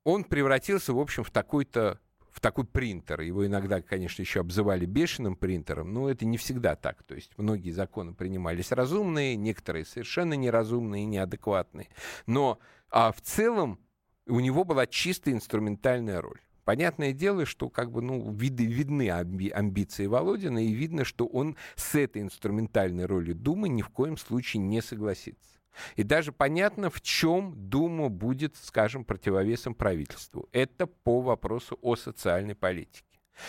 он 0.03 0.25
превратился, 0.25 0.91
в 0.91 0.99
общем, 0.99 1.23
в 1.23 1.31
такой-то 1.31 2.01
в 2.31 2.41
такой 2.41 2.65
принтер. 2.65 3.21
Его 3.21 3.45
иногда, 3.45 3.81
конечно, 3.81 4.21
еще 4.21 4.41
обзывали 4.41 4.85
бешеным 4.85 5.35
принтером, 5.35 5.93
но 5.93 6.09
это 6.09 6.25
не 6.25 6.37
всегда 6.37 6.75
так. 6.75 7.03
То 7.03 7.15
есть 7.15 7.31
многие 7.37 7.71
законы 7.71 8.13
принимались 8.13 8.71
разумные, 8.71 9.35
некоторые 9.35 9.85
совершенно 9.85 10.33
неразумные 10.33 11.03
и 11.03 11.07
неадекватные. 11.07 11.87
Но 12.25 12.59
а 12.89 13.11
в 13.11 13.21
целом 13.21 13.79
у 14.27 14.39
него 14.39 14.63
была 14.63 14.87
чисто 14.87 15.31
инструментальная 15.31 16.21
роль. 16.21 16.39
Понятное 16.63 17.13
дело, 17.13 17.45
что 17.45 17.69
как 17.69 17.91
бы, 17.91 18.01
ну, 18.01 18.31
виды, 18.31 18.65
видны 18.65 19.09
амби, 19.09 19.49
амбиции 19.49 20.05
Володина, 20.05 20.63
и 20.63 20.71
видно, 20.71 21.03
что 21.03 21.25
он 21.25 21.55
с 21.75 21.95
этой 21.95 22.21
инструментальной 22.21 23.05
ролью 23.05 23.33
Думы 23.33 23.69
ни 23.69 23.81
в 23.81 23.89
коем 23.89 24.17
случае 24.17 24.61
не 24.61 24.81
согласится. 24.81 25.58
И 25.95 26.03
даже 26.03 26.31
понятно, 26.31 26.89
в 26.89 27.01
чем 27.01 27.53
Дума 27.55 28.09
будет, 28.09 28.55
скажем, 28.57 29.05
противовесом 29.05 29.73
правительству. 29.73 30.49
Это 30.51 30.87
по 30.87 31.21
вопросу 31.21 31.77
о 31.81 31.95
социальной 31.95 32.55
политике. 32.55 33.05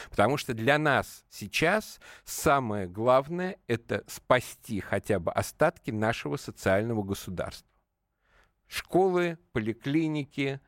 Потому 0.08 0.36
что 0.36 0.54
для 0.54 0.78
нас 0.78 1.24
сейчас 1.28 2.00
самое 2.24 2.86
главное— 2.86 3.56
это 3.66 4.04
спасти 4.06 4.80
хотя 4.80 5.18
бы 5.18 5.32
остатки 5.32 5.90
нашего 5.90 6.36
социального 6.36 7.02
государства. 7.02 7.68
Школы, 8.68 9.38
поликлиники, 9.52 10.60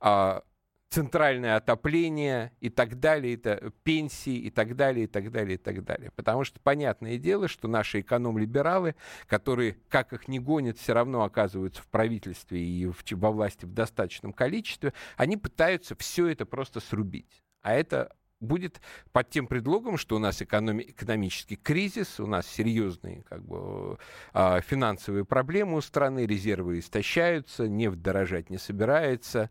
а, 0.00 0.42
центральное 0.90 1.56
отопление 1.56 2.52
и 2.60 2.70
так 2.70 2.98
далее, 2.98 3.34
это 3.34 3.72
пенсии 3.82 4.36
и 4.36 4.50
так 4.50 4.74
далее, 4.74 5.04
и 5.04 5.06
так 5.06 5.30
далее, 5.30 5.54
и 5.54 5.58
так 5.58 5.84
далее. 5.84 6.10
Потому 6.16 6.44
что 6.44 6.60
понятное 6.60 7.18
дело, 7.18 7.48
что 7.48 7.68
наши 7.68 8.00
эконом-либералы, 8.00 8.94
которые, 9.26 9.76
как 9.88 10.12
их 10.12 10.28
не 10.28 10.38
гонят, 10.38 10.78
все 10.78 10.94
равно 10.94 11.22
оказываются 11.24 11.82
в 11.82 11.88
правительстве 11.88 12.60
и 12.60 12.86
в, 12.86 13.04
во 13.12 13.30
власти 13.30 13.66
в 13.66 13.72
достаточном 13.72 14.32
количестве, 14.32 14.94
они 15.16 15.36
пытаются 15.36 15.94
все 15.96 16.28
это 16.28 16.46
просто 16.46 16.80
срубить. 16.80 17.42
А 17.60 17.74
это 17.74 18.14
будет 18.40 18.80
под 19.12 19.30
тем 19.30 19.46
предлогом, 19.46 19.96
что 19.96 20.16
у 20.16 20.18
нас 20.18 20.40
экономи- 20.42 20.90
экономический 20.90 21.56
кризис, 21.56 22.20
у 22.20 22.26
нас 22.26 22.46
серьезные 22.46 23.22
как 23.22 23.44
бы, 23.44 23.98
э, 24.34 24.60
финансовые 24.62 25.24
проблемы 25.24 25.78
у 25.78 25.80
страны, 25.80 26.26
резервы 26.26 26.78
истощаются, 26.78 27.68
нефть 27.68 28.00
дорожать 28.00 28.50
не 28.50 28.58
собирается. 28.58 29.50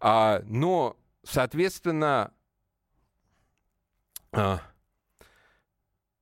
А, 0.00 0.42
но, 0.44 0.96
соответственно, 1.24 2.32
э, 4.32 4.58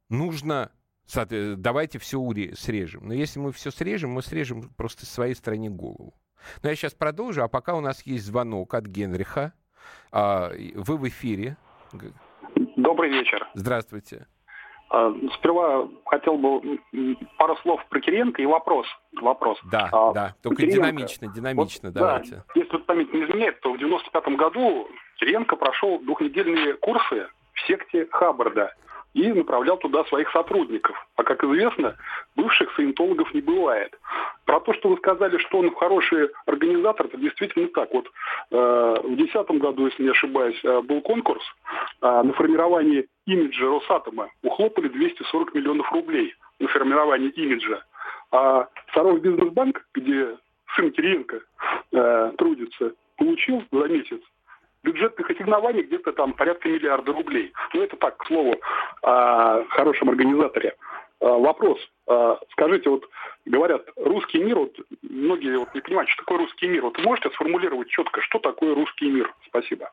нужно 0.09 0.73
давайте 1.09 2.01
все 2.01 2.19
срежем. 2.57 3.07
Но 3.07 3.15
если 3.15 3.39
мы 3.39 3.53
все 3.53 3.71
срежем, 3.71 4.11
мы 4.11 4.23
срежем 4.23 4.71
просто 4.71 5.07
своей 5.07 5.35
стране 5.35 5.71
голову. 5.71 6.15
Но 6.65 6.69
я 6.69 6.75
сейчас 6.75 6.95
продолжу, 6.95 7.45
а 7.45 7.49
пока 7.49 7.75
у 7.75 7.81
нас 7.81 8.03
есть 8.03 8.25
звонок 8.25 8.75
от 8.75 8.87
Генриха. 8.87 9.53
Вы 10.11 10.97
в 10.97 11.09
эфире. 11.09 11.57
Добрый 12.77 13.11
вечер. 13.11 13.47
Здравствуйте. 13.55 14.27
А, 14.89 15.13
сперва 15.39 15.89
хотел 16.05 16.37
бы 16.37 16.79
пару 17.39 17.57
слов 17.59 17.85
про 17.89 18.01
Кириенко 18.01 18.41
и 18.41 18.47
вопрос. 18.47 18.87
вопрос. 19.21 19.59
Да, 19.71 19.89
а, 19.93 20.13
да, 20.13 20.35
только 20.43 20.63
Кириенко, 20.63 20.91
динамично, 20.91 21.27
динамично 21.29 21.89
вот, 21.89 21.95
давайте. 21.95 22.31
Да, 22.37 22.45
если 22.55 22.77
память 22.79 23.13
не 23.13 23.25
изменяет, 23.25 23.61
то 23.61 23.73
в 23.73 23.79
95 23.79 24.37
году 24.37 24.89
Кириенко 25.17 25.57
прошел 25.57 25.99
двухнедельные 26.01 26.75
курсы 26.75 27.29
в 27.55 27.67
секте 27.67 28.07
Хаббарда 28.11 28.75
и 29.17 29.33
направлял 29.33 29.79
туда 29.79 30.05
своих 30.05 30.31
сотрудников. 30.31 30.95
А 31.17 31.25
как 31.25 31.43
известно, 31.43 31.97
бывших 32.37 32.71
саентологов 32.77 33.33
не 33.33 33.41
бывает. 33.41 33.99
Про 34.45 34.61
то, 34.61 34.75
что 34.75 34.91
вы 34.91 34.99
сказали, 34.99 35.39
что 35.39 35.59
он 35.59 35.75
хороший 35.75 36.29
организатор, 36.45 37.07
это 37.07 37.17
действительно 37.17 37.69
так. 37.69 37.89
Вот 37.95 38.07
э, 38.51 38.97
в 39.05 39.17
2010 39.17 39.51
году, 39.53 39.87
если 39.87 40.03
не 40.03 40.11
ошибаюсь, 40.11 40.61
э, 40.63 40.83
был 40.83 41.01
конкурс 41.01 41.43
э, 42.03 42.23
на 42.23 42.31
формирование 42.35 43.07
имиджа 43.25 43.65
Росатома. 43.65 44.29
Ухлопали 44.43 44.89
240 44.89 45.55
миллионов 45.55 45.91
рублей 45.93 46.35
на 46.61 46.69
формирование 46.69 47.31
имиджа. 47.31 47.83
А 48.33 48.69
Саров 48.93 49.23
Бизнесбанк, 49.23 49.83
где 49.95 50.37
сын 50.75 50.91
Кириенко 50.91 51.41
э, 51.93 52.33
трудится, 52.37 52.93
получил 53.17 53.65
за 53.73 53.89
месяц 53.89 54.21
бюджетных 54.87 55.29
ассигнований 55.29 55.83
где-то 55.83 56.13
там 56.13 56.33
порядка 56.33 56.69
миллиарда 56.69 57.13
рублей. 57.13 57.53
Ну, 57.75 57.83
это 57.83 57.97
так, 57.97 58.17
к 58.17 58.27
слову, 58.27 58.55
о 59.03 59.65
хорошем 59.71 60.09
организаторе. 60.11 60.75
А, 61.21 61.27
вопрос. 61.27 61.79
А, 62.07 62.39
скажите, 62.53 62.89
вот 62.89 63.05
говорят, 63.45 63.85
русский 63.97 64.39
мир, 64.39 64.59
вот 64.59 64.77
многие 65.03 65.59
вот 65.59 65.75
не 65.75 65.81
понимают, 65.81 66.09
что 66.11 66.23
такое 66.23 66.39
русский 66.39 66.69
мир. 66.69 66.83
Вот 66.83 66.99
можете 66.99 67.31
сформулировать 67.31 67.89
четко, 67.89 68.21
что 68.23 68.39
такое 68.39 68.75
русский 68.75 69.11
мир? 69.11 69.33
Спасибо 69.49 69.91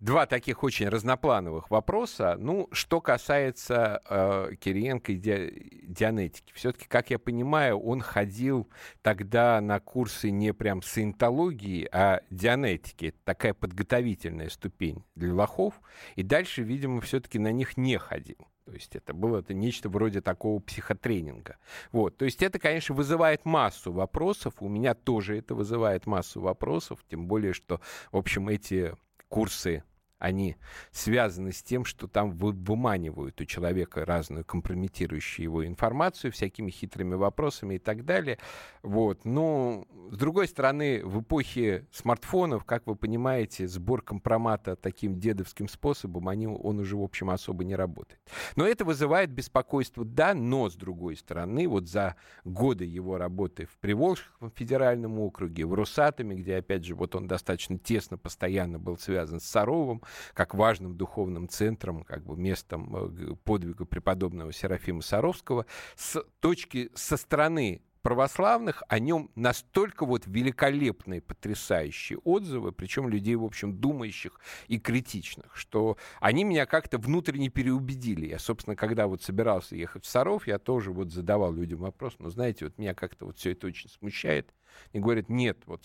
два 0.00 0.26
таких 0.26 0.62
очень 0.62 0.88
разноплановых 0.88 1.70
вопроса. 1.70 2.36
Ну, 2.38 2.68
что 2.72 3.00
касается 3.00 4.00
э, 4.08 4.54
Кириенко 4.58 5.12
и 5.12 5.16
ди- 5.16 5.70
Дианетики, 5.82 6.52
все-таки, 6.54 6.86
как 6.86 7.10
я 7.10 7.18
понимаю, 7.18 7.78
он 7.78 8.00
ходил 8.00 8.68
тогда 9.02 9.60
на 9.60 9.80
курсы 9.80 10.30
не 10.30 10.52
прям 10.52 10.82
саентологии, 10.82 11.88
а 11.90 12.20
дианетики. 12.30 13.06
Это 13.06 13.18
такая 13.24 13.54
подготовительная 13.54 14.50
ступень 14.50 15.04
для 15.14 15.34
лохов. 15.34 15.80
И 16.16 16.22
дальше, 16.22 16.62
видимо, 16.62 17.00
все-таки 17.00 17.38
на 17.38 17.52
них 17.52 17.76
не 17.76 17.96
ходил. 17.98 18.48
То 18.68 18.74
есть 18.74 18.94
это 18.94 19.14
было 19.14 19.38
это 19.38 19.54
нечто 19.54 19.88
вроде 19.88 20.20
такого 20.20 20.60
психотренинга. 20.60 21.56
Вот. 21.90 22.18
То 22.18 22.26
есть 22.26 22.42
это, 22.42 22.58
конечно, 22.58 22.94
вызывает 22.94 23.46
массу 23.46 23.90
вопросов. 23.92 24.54
У 24.60 24.68
меня 24.68 24.92
тоже 24.92 25.38
это 25.38 25.54
вызывает 25.54 26.04
массу 26.04 26.42
вопросов. 26.42 27.02
Тем 27.08 27.28
более, 27.28 27.54
что, 27.54 27.80
в 28.12 28.18
общем, 28.18 28.50
эти 28.50 28.94
курсы 29.28 29.82
они 30.18 30.56
связаны 30.90 31.52
с 31.52 31.62
тем, 31.62 31.84
что 31.84 32.08
там 32.08 32.32
выманивают 32.32 33.40
у 33.40 33.44
человека 33.44 34.04
разную 34.04 34.44
компрометирующую 34.44 35.44
его 35.44 35.66
информацию, 35.66 36.32
всякими 36.32 36.70
хитрыми 36.70 37.14
вопросами 37.14 37.76
и 37.76 37.78
так 37.78 38.04
далее. 38.04 38.38
Вот. 38.82 39.24
Но, 39.24 39.86
с 40.10 40.16
другой 40.16 40.48
стороны, 40.48 41.02
в 41.04 41.20
эпохе 41.20 41.86
смартфонов, 41.92 42.64
как 42.64 42.86
вы 42.86 42.96
понимаете, 42.96 43.68
сбор 43.68 44.02
компромата 44.02 44.76
таким 44.76 45.20
дедовским 45.20 45.68
способом, 45.68 46.28
они, 46.28 46.46
он 46.46 46.80
уже, 46.80 46.96
в 46.96 47.02
общем, 47.02 47.30
особо 47.30 47.64
не 47.64 47.76
работает. 47.76 48.20
Но 48.56 48.66
это 48.66 48.84
вызывает 48.84 49.30
беспокойство, 49.30 50.04
да, 50.04 50.34
но, 50.34 50.68
с 50.68 50.74
другой 50.74 51.16
стороны, 51.16 51.68
вот 51.68 51.88
за 51.88 52.16
годы 52.44 52.84
его 52.84 53.18
работы 53.18 53.66
в 53.66 53.78
Приволжском 53.78 54.50
федеральном 54.50 55.20
округе, 55.20 55.64
в 55.64 55.74
Росатоме, 55.74 56.34
где, 56.34 56.56
опять 56.56 56.84
же, 56.84 56.94
вот 56.94 57.14
он 57.14 57.28
достаточно 57.28 57.78
тесно, 57.78 58.18
постоянно 58.18 58.78
был 58.78 58.98
связан 58.98 59.40
с 59.40 59.44
Саровым, 59.44 60.02
как 60.34 60.54
важным 60.54 60.96
духовным 60.96 61.48
центром, 61.48 62.04
как 62.04 62.24
бы 62.24 62.36
местом 62.36 62.94
э, 62.96 63.34
подвига 63.44 63.84
преподобного 63.84 64.52
Серафима 64.52 65.02
Саровского, 65.02 65.66
с 65.96 66.22
точки, 66.40 66.90
со 66.94 67.16
стороны 67.16 67.82
православных 68.02 68.82
о 68.88 68.98
нем 68.98 69.30
настолько 69.34 70.06
вот 70.06 70.26
великолепные, 70.26 71.20
потрясающие 71.20 72.18
отзывы, 72.20 72.72
причем 72.72 73.08
людей, 73.08 73.34
в 73.34 73.44
общем, 73.44 73.76
думающих 73.76 74.40
и 74.66 74.78
критичных, 74.78 75.56
что 75.56 75.98
они 76.20 76.44
меня 76.44 76.66
как-то 76.66 76.98
внутренне 76.98 77.48
переубедили. 77.48 78.26
Я, 78.26 78.38
собственно, 78.38 78.76
когда 78.76 79.06
вот 79.06 79.22
собирался 79.22 79.76
ехать 79.76 80.04
в 80.04 80.08
Саров, 80.08 80.46
я 80.46 80.58
тоже 80.58 80.90
вот 80.90 81.12
задавал 81.12 81.52
людям 81.52 81.80
вопрос, 81.80 82.14
ну, 82.18 82.30
знаете, 82.30 82.64
вот 82.64 82.78
меня 82.78 82.94
как-то 82.94 83.26
вот 83.26 83.38
все 83.38 83.52
это 83.52 83.66
очень 83.66 83.90
смущает. 83.90 84.54
И 84.92 85.00
говорят, 85.00 85.28
нет, 85.28 85.58
вот 85.66 85.84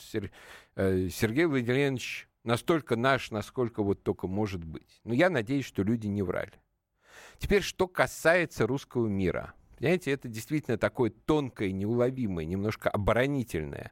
э, 0.76 1.10
Сергей 1.10 1.46
Владимирович 1.46 2.30
настолько 2.44 2.96
наш, 2.96 3.32
насколько 3.32 3.84
вот 3.84 4.04
только 4.04 4.28
может 4.28 4.64
быть. 4.64 5.02
Но 5.04 5.14
я 5.14 5.30
надеюсь, 5.30 5.66
что 5.66 5.84
люди 5.84 6.08
не 6.08 6.22
врали. 6.22 6.54
Теперь, 7.38 7.62
что 7.62 7.88
касается 7.88 8.68
русского 8.68 9.08
мира. 9.08 9.54
Понимаете, 9.78 10.12
это 10.12 10.28
действительно 10.28 10.78
такое 10.78 11.10
тонкое, 11.10 11.72
неуловимое, 11.72 12.46
немножко 12.46 12.90
оборонительное, 12.90 13.92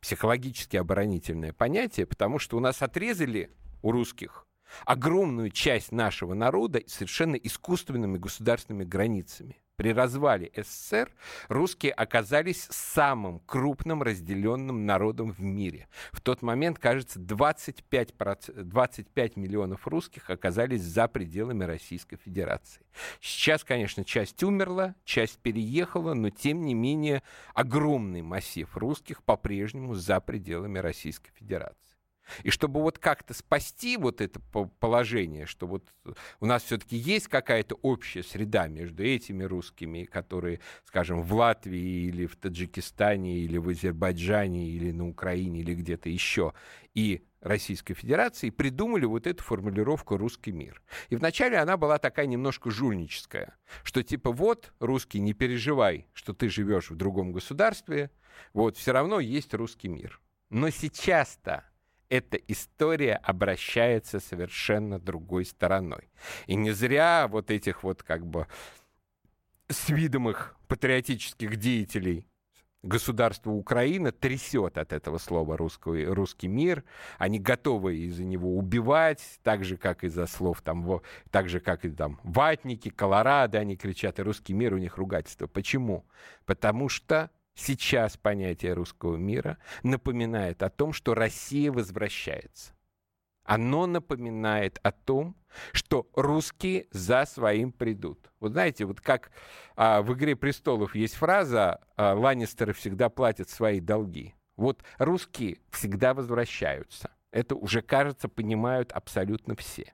психологически 0.00 0.76
оборонительное 0.76 1.52
понятие, 1.52 2.06
потому 2.06 2.38
что 2.38 2.56
у 2.56 2.60
нас 2.60 2.82
отрезали 2.82 3.50
у 3.82 3.90
русских 3.90 4.46
огромную 4.84 5.50
часть 5.50 5.92
нашего 5.92 6.34
народа 6.34 6.82
совершенно 6.86 7.36
искусственными 7.36 8.18
государственными 8.18 8.84
границами. 8.84 9.61
При 9.76 9.92
развале 9.92 10.50
СССР 10.54 11.10
русские 11.48 11.92
оказались 11.92 12.68
самым 12.70 13.40
крупным 13.40 14.02
разделенным 14.02 14.84
народом 14.84 15.32
в 15.32 15.40
мире. 15.40 15.88
В 16.12 16.20
тот 16.20 16.42
момент, 16.42 16.78
кажется, 16.78 17.18
25, 17.18 18.14
25 18.54 19.36
миллионов 19.36 19.86
русских 19.88 20.28
оказались 20.28 20.82
за 20.82 21.08
пределами 21.08 21.64
Российской 21.64 22.16
Федерации. 22.16 22.82
Сейчас, 23.20 23.64
конечно, 23.64 24.04
часть 24.04 24.42
умерла, 24.42 24.94
часть 25.04 25.38
переехала, 25.38 26.12
но 26.12 26.28
тем 26.28 26.62
не 26.62 26.74
менее 26.74 27.22
огромный 27.54 28.22
массив 28.22 28.68
русских 28.76 29.22
по-прежнему 29.22 29.94
за 29.94 30.20
пределами 30.20 30.78
Российской 30.78 31.30
Федерации. 31.32 31.91
И 32.42 32.50
чтобы 32.50 32.80
вот 32.80 32.98
как-то 32.98 33.34
спасти 33.34 33.96
вот 33.96 34.20
это 34.20 34.40
положение, 34.80 35.46
что 35.46 35.66
вот 35.66 35.84
у 36.40 36.46
нас 36.46 36.62
все-таки 36.64 36.96
есть 36.96 37.28
какая-то 37.28 37.76
общая 37.82 38.22
среда 38.22 38.68
между 38.68 39.02
этими 39.02 39.44
русскими, 39.44 40.04
которые, 40.04 40.60
скажем, 40.84 41.22
в 41.22 41.34
Латвии 41.34 42.06
или 42.08 42.26
в 42.26 42.36
Таджикистане 42.36 43.38
или 43.40 43.58
в 43.58 43.68
Азербайджане 43.68 44.68
или 44.68 44.92
на 44.92 45.08
Украине 45.08 45.60
или 45.60 45.74
где-то 45.74 46.08
еще, 46.08 46.54
и 46.94 47.24
Российской 47.40 47.94
Федерации, 47.94 48.50
придумали 48.50 49.04
вот 49.04 49.26
эту 49.26 49.42
формулировку 49.42 50.16
«русский 50.16 50.52
мир». 50.52 50.80
И 51.08 51.16
вначале 51.16 51.58
она 51.58 51.76
была 51.76 51.98
такая 51.98 52.26
немножко 52.26 52.70
жульническая, 52.70 53.56
что 53.82 54.02
типа 54.04 54.30
вот, 54.30 54.72
русский, 54.78 55.18
не 55.18 55.32
переживай, 55.32 56.06
что 56.12 56.34
ты 56.34 56.48
живешь 56.48 56.90
в 56.90 56.94
другом 56.94 57.32
государстве, 57.32 58.10
вот, 58.52 58.76
все 58.76 58.92
равно 58.92 59.18
есть 59.18 59.54
русский 59.54 59.88
мир. 59.88 60.20
Но 60.50 60.70
сейчас-то 60.70 61.64
эта 62.12 62.36
история 62.36 63.14
обращается 63.14 64.20
совершенно 64.20 64.98
другой 64.98 65.46
стороной. 65.46 66.10
И 66.46 66.54
не 66.54 66.72
зря 66.72 67.26
вот 67.26 67.50
этих 67.50 67.82
вот 67.82 68.02
как 68.02 68.26
бы 68.26 68.46
свидомых 69.68 70.54
патриотических 70.68 71.56
деятелей 71.56 72.26
государство 72.82 73.52
Украина 73.52 74.12
трясет 74.12 74.76
от 74.76 74.92
этого 74.92 75.16
слова 75.16 75.56
русский, 75.56 76.04
русский 76.04 76.48
мир. 76.48 76.84
Они 77.16 77.38
готовы 77.38 77.96
из-за 77.96 78.24
него 78.24 78.58
убивать, 78.58 79.22
так 79.42 79.64
же, 79.64 79.78
как 79.78 80.04
из-за 80.04 80.26
слов 80.26 80.60
там, 80.60 81.00
так 81.30 81.48
же, 81.48 81.60
как 81.60 81.86
и 81.86 81.90
там 81.90 82.20
ватники, 82.24 82.90
Колорадо, 82.90 83.58
они 83.58 83.74
кричат, 83.74 84.18
и 84.18 84.22
русский 84.22 84.52
мир 84.52 84.74
у 84.74 84.78
них 84.78 84.98
ругательство. 84.98 85.46
Почему? 85.46 86.04
Потому 86.44 86.90
что 86.90 87.30
сейчас 87.54 88.16
понятие 88.16 88.74
русского 88.74 89.16
мира 89.16 89.58
напоминает 89.82 90.62
о 90.62 90.70
том, 90.70 90.92
что 90.92 91.14
Россия 91.14 91.70
возвращается. 91.72 92.72
Оно 93.44 93.86
напоминает 93.86 94.78
о 94.82 94.92
том, 94.92 95.36
что 95.72 96.08
русские 96.14 96.86
за 96.92 97.24
своим 97.26 97.72
придут. 97.72 98.30
Вот 98.40 98.52
знаете, 98.52 98.84
вот 98.84 99.00
как 99.00 99.30
а, 99.76 100.02
в 100.02 100.12
«Игре 100.14 100.36
престолов» 100.36 100.94
есть 100.94 101.14
фраза 101.14 101.80
а, 101.96 102.14
«Ланнистеры 102.14 102.72
всегда 102.72 103.08
платят 103.08 103.50
свои 103.50 103.80
долги». 103.80 104.34
Вот 104.56 104.82
русские 104.98 105.58
всегда 105.70 106.14
возвращаются. 106.14 107.10
Это 107.32 107.56
уже, 107.56 107.82
кажется, 107.82 108.28
понимают 108.28 108.92
абсолютно 108.92 109.56
все. 109.56 109.92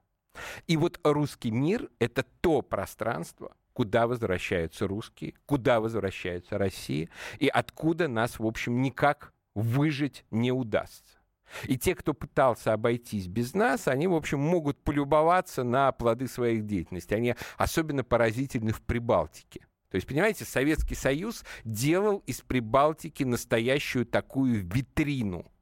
И 0.67 0.77
вот 0.77 0.99
русский 1.03 1.51
мир— 1.51 1.89
это 1.99 2.23
то 2.41 2.61
пространство, 2.61 3.55
куда 3.79 4.07
возвращаются 4.07 4.89
русские, 4.89 5.35
куда 5.45 5.79
возвращается 5.79 6.57
Россия, 6.57 7.07
и 7.37 7.47
откуда 7.47 8.09
нас, 8.09 8.37
в 8.37 8.45
общем, 8.45 8.81
никак 8.81 9.31
выжить 9.55 10.25
не 10.31 10.51
удастся. 10.51 11.17
И 11.63 11.77
те, 11.77 11.95
кто 11.95 12.13
пытался 12.13 12.73
обойтись 12.73 13.27
без 13.27 13.53
нас, 13.53 13.87
они, 13.87 14.07
в 14.07 14.15
общем, 14.15 14.41
могут 14.41 14.83
полюбоваться 14.83 15.63
на 15.63 15.93
плоды 15.93 16.27
своих 16.27 16.65
деятельности. 16.65 17.13
Они 17.13 17.35
особенно 17.57 18.03
поразительны 18.03 18.73
в 18.73 18.81
Прибалтике. 18.81 19.61
То 19.89 19.95
есть, 19.95 20.05
понимаете, 20.05 20.43
Советский 20.43 20.95
Союз 20.95 21.45
делал 21.63 22.17
из 22.27 22.41
Прибалтики 22.41 23.23
настоящую 23.23 24.05
такую 24.05 24.61
витрину– 24.67 25.49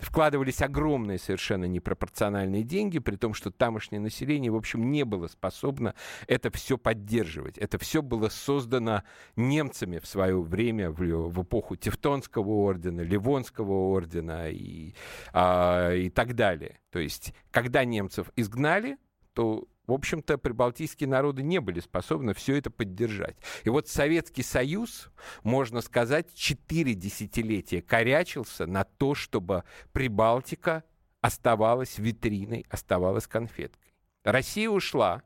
вкладывались 0.00 0.62
огромные 0.62 1.18
совершенно 1.18 1.64
непропорциональные 1.64 2.62
деньги, 2.62 2.98
при 2.98 3.16
том, 3.16 3.34
что 3.34 3.50
тамошнее 3.50 4.00
население, 4.00 4.50
в 4.50 4.56
общем, 4.56 4.90
не 4.90 5.04
было 5.04 5.28
способно 5.28 5.94
это 6.26 6.50
все 6.50 6.78
поддерживать. 6.78 7.58
Это 7.58 7.78
все 7.78 8.02
было 8.02 8.28
создано 8.28 9.02
немцами 9.36 9.98
в 9.98 10.06
свое 10.06 10.40
время, 10.40 10.90
в, 10.90 10.98
в 10.98 11.42
эпоху 11.42 11.76
Тевтонского 11.76 12.48
ордена, 12.48 13.00
Ливонского 13.00 13.72
ордена 13.92 14.50
и, 14.50 14.94
а, 15.32 15.94
и 15.94 16.10
так 16.10 16.34
далее. 16.34 16.80
То 16.90 16.98
есть, 16.98 17.34
когда 17.50 17.84
немцев 17.84 18.30
изгнали, 18.36 18.96
то 19.32 19.66
в 19.90 19.92
общем-то, 19.92 20.38
прибалтийские 20.38 21.08
народы 21.08 21.42
не 21.42 21.58
были 21.60 21.80
способны 21.80 22.32
все 22.32 22.56
это 22.56 22.70
поддержать. 22.70 23.36
И 23.64 23.70
вот 23.70 23.88
Советский 23.88 24.44
Союз, 24.44 25.10
можно 25.42 25.80
сказать, 25.80 26.32
четыре 26.32 26.94
десятилетия 26.94 27.82
корячился 27.82 28.66
на 28.66 28.84
то, 28.84 29.16
чтобы 29.16 29.64
Прибалтика 29.92 30.84
оставалась 31.20 31.98
витриной, 31.98 32.64
оставалась 32.70 33.26
конфеткой. 33.26 33.92
Россия 34.22 34.70
ушла. 34.70 35.22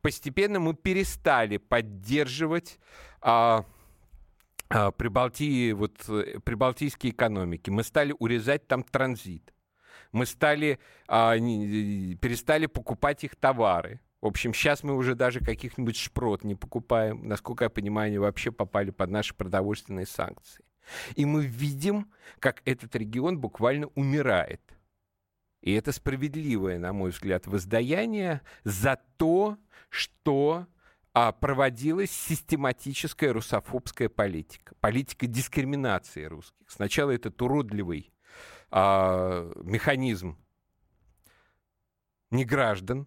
Постепенно 0.00 0.58
мы 0.58 0.74
перестали 0.74 1.58
поддерживать 1.58 2.80
а, 3.20 3.64
а, 4.70 4.90
Прибалтии, 4.90 5.70
вот, 5.70 6.08
э, 6.08 6.40
прибалтийские 6.40 7.12
экономики. 7.12 7.70
Мы 7.70 7.84
стали 7.84 8.12
урезать 8.18 8.66
там 8.66 8.82
транзит. 8.82 9.53
Мы 10.14 10.26
стали, 10.26 10.78
а, 11.08 11.36
перестали 11.36 12.66
покупать 12.66 13.24
их 13.24 13.34
товары. 13.34 14.00
В 14.20 14.26
общем, 14.26 14.54
сейчас 14.54 14.84
мы 14.84 14.94
уже 14.94 15.16
даже 15.16 15.40
каких-нибудь 15.40 15.96
шпрот 15.96 16.44
не 16.44 16.54
покупаем. 16.54 17.26
Насколько 17.26 17.64
я 17.64 17.68
понимаю, 17.68 18.06
они 18.06 18.18
вообще 18.18 18.52
попали 18.52 18.90
под 18.90 19.10
наши 19.10 19.34
продовольственные 19.34 20.06
санкции. 20.06 20.64
И 21.16 21.24
мы 21.24 21.44
видим, 21.44 22.12
как 22.38 22.62
этот 22.64 22.94
регион 22.94 23.40
буквально 23.40 23.88
умирает. 23.96 24.62
И 25.62 25.72
это 25.72 25.90
справедливое, 25.90 26.78
на 26.78 26.92
мой 26.92 27.10
взгляд, 27.10 27.48
воздаяние 27.48 28.40
за 28.62 29.00
то, 29.16 29.58
что 29.88 30.68
а, 31.12 31.32
проводилась 31.32 32.12
систематическая 32.12 33.32
русофобская 33.32 34.08
политика, 34.08 34.76
политика 34.80 35.26
дискриминации 35.26 36.24
русских. 36.24 36.70
Сначала 36.70 37.10
этот 37.10 37.42
уродливый 37.42 38.13
а, 38.70 39.50
механизм 39.62 40.36
неграждан, 42.30 43.06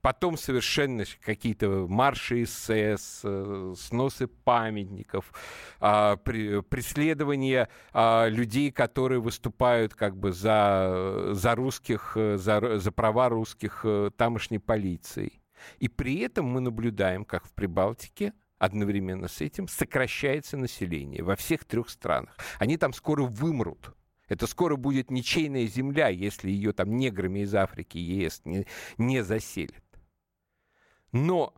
потом 0.00 0.36
совершенно 0.36 1.04
какие-то 1.20 1.86
марши 1.88 2.46
СС, 2.46 3.20
э, 3.24 3.74
сносы 3.76 4.26
памятников, 4.26 5.32
а, 5.80 6.16
преследование 6.16 7.68
а, 7.92 8.28
людей, 8.28 8.70
которые 8.70 9.20
выступают 9.20 9.94
как 9.94 10.16
бы 10.16 10.32
за, 10.32 11.30
за 11.32 11.54
русских, 11.54 12.12
э, 12.16 12.36
за, 12.36 12.78
за 12.78 12.92
права 12.92 13.28
русских 13.28 13.80
э, 13.84 14.10
тамошней 14.16 14.60
полицией. 14.60 15.42
И 15.78 15.88
при 15.88 16.20
этом 16.20 16.46
мы 16.46 16.60
наблюдаем, 16.60 17.24
как 17.24 17.46
в 17.46 17.52
Прибалтике 17.52 18.32
одновременно 18.58 19.28
с 19.28 19.40
этим 19.40 19.68
сокращается 19.68 20.56
население 20.56 21.22
во 21.22 21.36
всех 21.36 21.64
трех 21.64 21.88
странах. 21.90 22.36
Они 22.58 22.76
там 22.76 22.92
скоро 22.92 23.24
вымрут. 23.24 23.94
Это 24.28 24.46
скоро 24.46 24.76
будет 24.76 25.10
ничейная 25.10 25.66
земля, 25.66 26.08
если 26.08 26.50
ее 26.50 26.72
там 26.72 26.96
неграми 26.96 27.40
из 27.40 27.54
Африки 27.54 27.98
ЕС 27.98 28.42
не, 28.44 28.66
не 28.98 29.22
заселят. 29.22 29.84
Но 31.12 31.54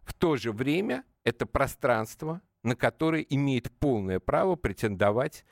в 0.00 0.14
то 0.14 0.36
же 0.36 0.52
время 0.52 1.04
это 1.22 1.46
пространство, 1.46 2.40
на 2.62 2.76
которое 2.76 3.22
имеет 3.22 3.70
полное 3.78 4.20
право 4.20 4.56
претендовать 4.56 5.44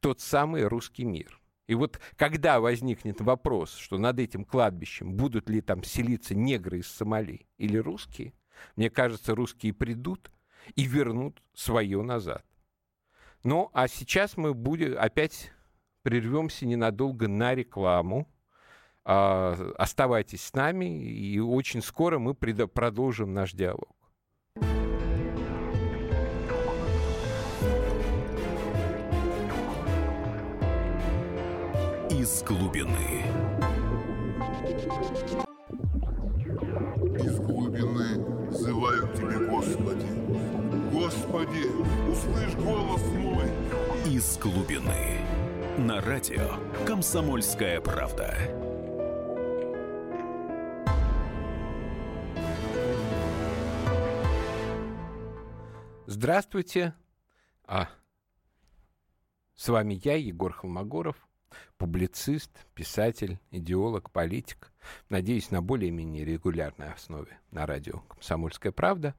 тот 0.00 0.20
самый 0.20 0.64
русский 0.64 1.04
мир. 1.04 1.40
И 1.66 1.74
вот 1.74 2.00
когда 2.16 2.60
возникнет 2.60 3.20
вопрос, 3.20 3.74
что 3.74 3.98
над 3.98 4.18
этим 4.18 4.44
кладбищем 4.44 5.14
будут 5.14 5.50
ли 5.50 5.60
там 5.60 5.82
селиться 5.82 6.34
негры 6.34 6.78
из 6.78 6.88
Сомали 6.88 7.46
или 7.58 7.76
русские, 7.76 8.32
мне 8.76 8.90
кажется, 8.90 9.34
русские 9.34 9.72
придут 9.74 10.30
и 10.74 10.84
вернут 10.84 11.42
свое 11.54 12.02
назад. 12.02 12.44
Ну, 13.44 13.70
а 13.72 13.86
сейчас 13.86 14.36
мы 14.36 14.54
будем 14.54 14.96
опять 14.98 15.52
прервемся 16.02 16.66
ненадолго 16.66 17.28
на 17.28 17.54
рекламу. 17.54 18.26
А, 19.04 19.56
оставайтесь 19.78 20.44
с 20.44 20.52
нами, 20.54 21.02
и 21.02 21.38
очень 21.40 21.80
скоро 21.82 22.18
мы 22.18 22.34
продолжим 22.34 23.32
наш 23.32 23.52
диалог. 23.52 23.96
Из 32.10 32.42
глубины. 32.42 33.22
Из 37.18 37.38
глубины 37.40 38.48
взывают 38.50 39.14
тебе, 39.14 39.38
Господи. 39.46 40.06
Господи, 40.92 41.64
услышь 42.10 42.54
голос 42.56 43.02
мой. 43.14 43.46
Из 44.04 44.36
глубины. 44.36 45.47
На 45.78 46.00
радио 46.00 46.58
«Комсомольская 46.84 47.80
правда». 47.80 48.36
Здравствуйте. 56.06 56.94
А, 57.64 57.90
с 59.54 59.68
вами 59.68 60.00
я, 60.02 60.16
Егор 60.16 60.52
Холмогоров 60.52 61.28
публицист, 61.76 62.50
писатель, 62.74 63.38
идеолог, 63.50 64.10
политик. 64.10 64.72
Надеюсь, 65.08 65.50
на 65.50 65.62
более-менее 65.62 66.24
регулярной 66.24 66.92
основе 66.92 67.38
на 67.50 67.66
радио 67.66 68.00
«Комсомольская 68.08 68.72
правда». 68.72 69.14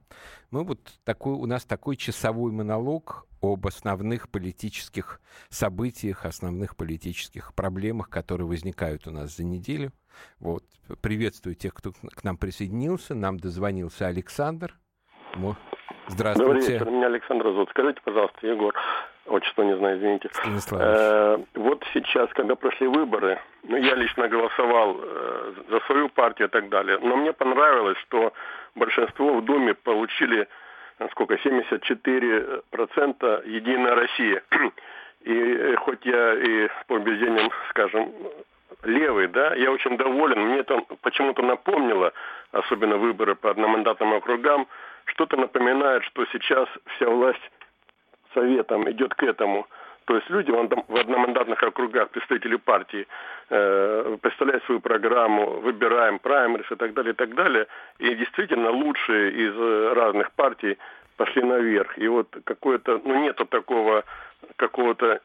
Мы 0.50 0.64
вот 0.64 1.00
такой, 1.04 1.34
у 1.34 1.46
нас 1.46 1.64
такой 1.64 1.96
часовой 1.96 2.52
монолог 2.52 3.26
об 3.40 3.66
основных 3.66 4.28
политических 4.28 5.20
событиях, 5.48 6.24
основных 6.24 6.76
политических 6.76 7.54
проблемах, 7.54 8.10
которые 8.10 8.46
возникают 8.46 9.06
у 9.06 9.10
нас 9.10 9.36
за 9.36 9.44
неделю. 9.44 9.92
Вот. 10.38 10.64
Приветствую 11.00 11.54
тех, 11.54 11.72
кто 11.74 11.92
к 11.92 12.24
нам 12.24 12.36
присоединился. 12.36 13.14
Нам 13.14 13.38
дозвонился 13.38 14.06
Александр. 14.06 14.78
Здравствуйте. 16.06 16.52
Добрый 16.52 16.66
вечер, 16.66 16.90
меня 16.90 17.06
Александр 17.06 17.46
зовут. 17.46 17.70
Скажите, 17.70 18.00
пожалуйста, 18.04 18.46
Егор, 18.46 18.74
отчество 19.26 19.62
не 19.62 19.76
знаю, 19.76 19.98
извините. 19.98 20.30
Э, 20.72 21.38
вот 21.54 21.84
сейчас, 21.94 22.28
когда 22.30 22.56
прошли 22.56 22.86
выборы, 22.86 23.38
ну, 23.62 23.76
я 23.76 23.94
лично 23.94 24.28
голосовал 24.28 24.96
э, 25.00 25.52
за 25.68 25.80
свою 25.80 26.08
партию 26.08 26.48
и 26.48 26.50
так 26.50 26.68
далее, 26.68 26.98
но 27.00 27.16
мне 27.16 27.32
понравилось, 27.32 27.98
что 27.98 28.32
большинство 28.74 29.34
в 29.34 29.44
Думе 29.44 29.74
получили, 29.74 30.48
э, 30.98 31.08
сколько, 31.12 31.34
74% 31.34 33.46
Единая 33.46 33.94
Россия. 33.94 34.42
И 35.22 35.74
хоть 35.76 36.06
я 36.06 36.32
и 36.32 36.68
по 36.86 36.94
убеждениям, 36.94 37.50
скажем, 37.68 38.10
левый, 38.82 39.28
да, 39.28 39.54
я 39.54 39.70
очень 39.70 39.98
доволен. 39.98 40.40
Мне 40.40 40.60
это 40.60 40.80
почему-то 41.02 41.42
напомнило, 41.42 42.14
особенно 42.52 42.96
выборы 42.96 43.34
по 43.34 43.50
одномандатным 43.50 44.14
округам, 44.14 44.66
что-то 45.10 45.36
напоминает, 45.36 46.04
что 46.04 46.24
сейчас 46.32 46.68
вся 46.96 47.08
власть 47.08 47.50
советом 48.34 48.90
идет 48.90 49.14
к 49.14 49.22
этому. 49.22 49.66
То 50.06 50.16
есть 50.16 50.28
люди 50.30 50.50
в 50.50 50.96
одномандатных 50.96 51.62
округах, 51.62 52.10
представители 52.10 52.56
партии, 52.56 53.06
э, 53.50 54.16
представляют 54.20 54.64
свою 54.64 54.80
программу, 54.80 55.60
выбираем 55.60 56.18
праймерис 56.18 56.70
и 56.70 56.74
так 56.74 56.94
далее, 56.94 57.12
и 57.12 57.16
так 57.16 57.34
далее. 57.34 57.66
И 57.98 58.14
действительно 58.14 58.70
лучшие 58.70 59.30
из 59.30 59.54
э, 59.56 59.92
разных 59.94 60.32
партий 60.32 60.78
пошли 61.16 61.42
наверх. 61.42 61.96
И 61.98 62.08
вот 62.08 62.28
какое-то, 62.44 63.00
ну 63.04 63.22
нету 63.22 63.44
такого 63.44 64.04
какого-то 64.56 65.20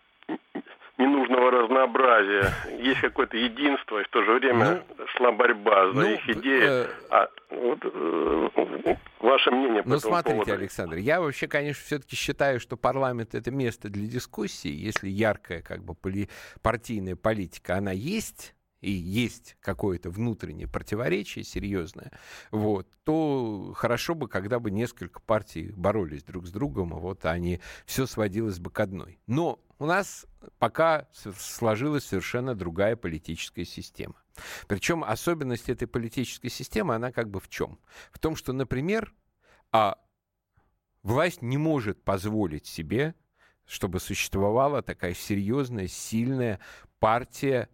ненужного 0.97 1.51
разнообразия. 1.51 2.53
Есть 2.79 3.01
какое-то 3.01 3.37
единство, 3.37 3.99
и 3.99 4.03
в 4.03 4.09
то 4.09 4.23
же 4.23 4.33
время 4.33 4.83
ну, 4.97 5.05
шла 5.15 5.31
борьба 5.31 5.91
за 5.91 5.99
ну, 5.99 6.07
их 6.07 6.29
идеи. 6.29 6.63
Э... 6.63 6.87
А, 7.09 7.27
вот, 7.49 7.79
э, 7.83 8.95
ваше 9.19 9.51
мнение 9.51 9.83
по 9.83 9.89
Ну, 9.89 9.95
этому 9.95 10.13
смотрите, 10.13 10.35
поводу. 10.35 10.53
Александр, 10.53 10.97
я 10.97 11.19
вообще, 11.19 11.47
конечно, 11.47 11.83
все-таки 11.85 12.15
считаю, 12.15 12.59
что 12.59 12.77
парламент— 12.77 13.33
это 13.35 13.51
место 13.51 13.89
для 13.89 14.07
дискуссии. 14.07 14.71
Если 14.71 15.09
яркая 15.09 15.61
как 15.61 15.83
бы 15.83 15.95
поли... 15.95 16.29
партийная 16.61 17.15
политика, 17.15 17.75
она 17.75 17.91
есть, 17.91 18.55
и 18.81 18.91
есть 18.91 19.57
какое-то 19.61 20.09
внутреннее 20.09 20.67
противоречие 20.67 21.43
серьезное, 21.43 22.11
вот, 22.51 22.87
то 23.03 23.73
хорошо 23.75 24.15
бы, 24.15 24.27
когда 24.27 24.59
бы 24.59 24.71
несколько 24.71 25.19
партий 25.19 25.73
боролись 25.75 26.23
друг 26.23 26.45
с 26.45 26.51
другом, 26.51 26.89
вот, 26.89 27.25
а 27.25 27.37
не 27.37 27.59
все 27.85 28.05
сводилось 28.05 28.59
бы 28.59 28.69
к 28.69 28.79
одной. 28.79 29.19
Но 29.27 29.59
у 29.79 29.85
нас 29.85 30.25
пока 30.59 31.07
сложилась 31.37 32.05
совершенно 32.05 32.55
другая 32.55 32.95
политическая 32.95 33.65
система. 33.65 34.15
Причем 34.67 35.03
особенность 35.03 35.69
этой 35.69 35.87
политической 35.87 36.49
системы, 36.49 36.95
она 36.95 37.11
как 37.11 37.29
бы 37.29 37.39
в 37.39 37.49
чем? 37.49 37.79
В 38.11 38.19
том, 38.19 38.35
что, 38.35 38.53
например, 38.53 39.13
а 39.71 39.97
власть 41.03 41.41
не 41.41 41.57
может 41.57 42.03
позволить 42.03 42.65
себе, 42.65 43.15
чтобы 43.65 43.99
существовала 43.99 44.81
такая 44.81 45.13
серьезная, 45.13 45.87
сильная 45.87 46.59
партия 46.99 47.69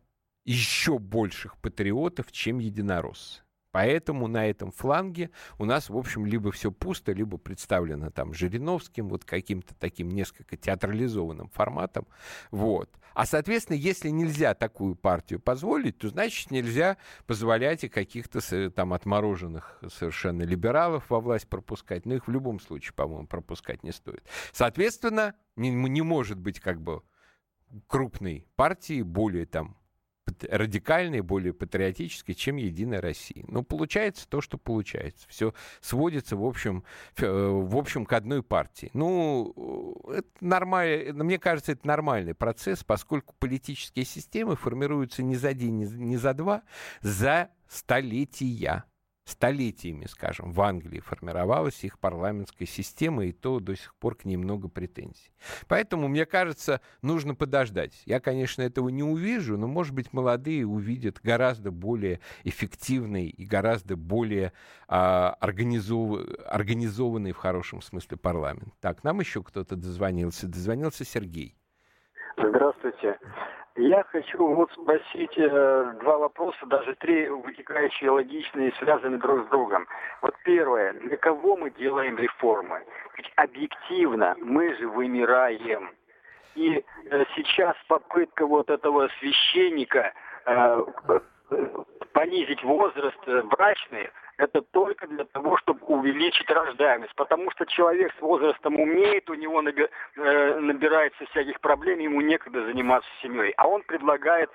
еще 0.45 0.97
больших 0.97 1.57
патриотов, 1.57 2.31
чем 2.31 2.59
единороссы. 2.59 3.40
Поэтому 3.71 4.27
на 4.27 4.47
этом 4.47 4.71
фланге 4.71 5.31
у 5.57 5.65
нас, 5.65 5.89
в 5.89 5.97
общем, 5.97 6.25
либо 6.25 6.51
все 6.51 6.71
пусто, 6.71 7.13
либо 7.13 7.37
представлено 7.37 8.09
там 8.09 8.33
Жириновским, 8.33 9.07
вот 9.07 9.25
каким-то 9.25 9.73
таким 9.75 10.09
несколько 10.09 10.57
театрализованным 10.57 11.49
форматом. 11.49 12.07
Вот. 12.51 12.89
А, 13.13 13.25
соответственно, 13.25 13.77
если 13.77 14.09
нельзя 14.09 14.53
такую 14.53 14.95
партию 14.95 15.39
позволить, 15.39 15.97
то, 15.97 16.09
значит, 16.09 16.51
нельзя 16.51 16.97
позволять 17.25 17.83
и 17.83 17.89
каких-то 17.89 18.41
там 18.71 18.93
отмороженных 18.93 19.81
совершенно 19.89 20.43
либералов 20.43 21.09
во 21.09 21.19
власть 21.19 21.47
пропускать. 21.47 22.05
Но 22.05 22.15
их 22.15 22.27
в 22.27 22.31
любом 22.31 22.59
случае, 22.59 22.93
по-моему, 22.93 23.27
пропускать 23.27 23.83
не 23.83 23.91
стоит. 23.91 24.23
Соответственно, 24.51 25.33
не, 25.55 25.69
не 25.71 26.01
может 26.01 26.39
быть 26.39 26.59
как 26.59 26.81
бы 26.81 27.03
крупной 27.87 28.45
партии, 28.55 29.01
более 29.01 29.45
там 29.45 29.77
радикальной, 30.49 31.21
более 31.21 31.53
патриотической, 31.53 32.35
чем 32.35 32.57
Единая 32.57 33.01
Россия. 33.01 33.43
Но 33.47 33.63
получается 33.63 34.27
то, 34.27 34.41
что 34.41 34.57
получается. 34.57 35.27
Все 35.29 35.53
сводится, 35.81 36.35
в 36.35 36.45
общем, 36.45 36.83
э, 37.17 37.25
в 37.27 37.75
общем 37.77 38.05
к 38.05 38.13
одной 38.13 38.43
партии. 38.43 38.89
Ну, 38.93 39.95
это 40.09 40.27
нормально, 40.39 41.23
мне 41.23 41.39
кажется, 41.39 41.73
это 41.73 41.87
нормальный 41.87 42.33
процесс, 42.33 42.83
поскольку 42.83 43.35
политические 43.39 44.05
системы 44.05 44.55
формируются 44.55 45.23
не 45.23 45.35
за 45.35 45.53
день, 45.53 45.83
не 45.83 46.17
за 46.17 46.33
два, 46.33 46.63
за 47.01 47.49
столетия 47.67 48.83
столетиями, 49.25 50.05
скажем, 50.05 50.51
в 50.51 50.61
Англии 50.61 50.99
формировалась 50.99 51.83
их 51.83 51.99
парламентская 51.99 52.67
система, 52.67 53.25
и 53.25 53.31
то 53.31 53.59
до 53.59 53.75
сих 53.75 53.93
пор 53.95 54.15
к 54.15 54.25
ней 54.25 54.37
много 54.37 54.67
претензий. 54.67 55.31
Поэтому, 55.67 56.07
мне 56.07 56.25
кажется, 56.25 56.81
нужно 57.01 57.35
подождать. 57.35 58.01
Я, 58.05 58.19
конечно, 58.19 58.61
этого 58.61 58.89
не 58.89 59.03
увижу, 59.03 59.57
но, 59.57 59.67
может 59.67 59.93
быть, 59.93 60.13
молодые 60.13 60.65
увидят 60.65 61.19
гораздо 61.23 61.71
более 61.71 62.19
эффективный 62.43 63.27
и 63.27 63.45
гораздо 63.45 63.95
более 63.95 64.53
а, 64.87 65.35
организов... 65.39 66.19
организованный 66.47 67.31
в 67.31 67.37
хорошем 67.37 67.81
смысле 67.81 68.17
парламент. 68.17 68.73
Так, 68.79 69.03
нам 69.03 69.19
еще 69.19 69.43
кто-то 69.43 69.75
дозвонился. 69.75 70.47
Дозвонился 70.47 71.05
Сергей. 71.05 71.55
Здравствуйте. 72.37 73.17
Я 73.81 74.03
хочу 74.03 74.37
вот 74.37 74.71
спросить 74.73 75.35
э, 75.37 75.93
два 76.01 76.19
вопроса, 76.19 76.67
даже 76.67 76.93
три 76.97 77.27
вытекающие 77.29 78.11
логичные, 78.11 78.71
связанные 78.77 79.17
друг 79.17 79.47
с 79.47 79.49
другом. 79.49 79.87
Вот 80.21 80.35
первое, 80.43 80.93
для 80.93 81.17
кого 81.17 81.57
мы 81.57 81.71
делаем 81.71 82.15
реформы? 82.15 82.83
Ведь 83.17 83.31
объективно 83.37 84.35
мы 84.37 84.75
же 84.75 84.87
вымираем. 84.87 85.89
И 86.53 86.85
э, 87.09 87.25
сейчас 87.35 87.75
попытка 87.87 88.45
вот 88.45 88.69
этого 88.69 89.09
священника 89.19 90.13
э, 90.45 90.83
понизить 92.13 92.63
возраст 92.63 93.17
э, 93.25 93.41
брачный, 93.41 94.11
это 94.41 94.61
только 94.61 95.07
для 95.07 95.25
того, 95.25 95.57
чтобы 95.57 95.85
увеличить 95.85 96.49
рождаемость. 96.49 97.13
Потому 97.15 97.51
что 97.51 97.65
человек 97.65 98.11
с 98.17 98.21
возрастом 98.21 98.79
умеет, 98.79 99.29
у 99.29 99.35
него 99.35 99.61
наби, 99.61 99.87
э, 100.17 100.59
набирается 100.59 101.25
всяких 101.27 101.59
проблем, 101.61 101.99
ему 101.99 102.21
некогда 102.21 102.65
заниматься 102.65 103.09
семьей. 103.21 103.53
А 103.57 103.67
он 103.67 103.83
предлагает 103.83 104.49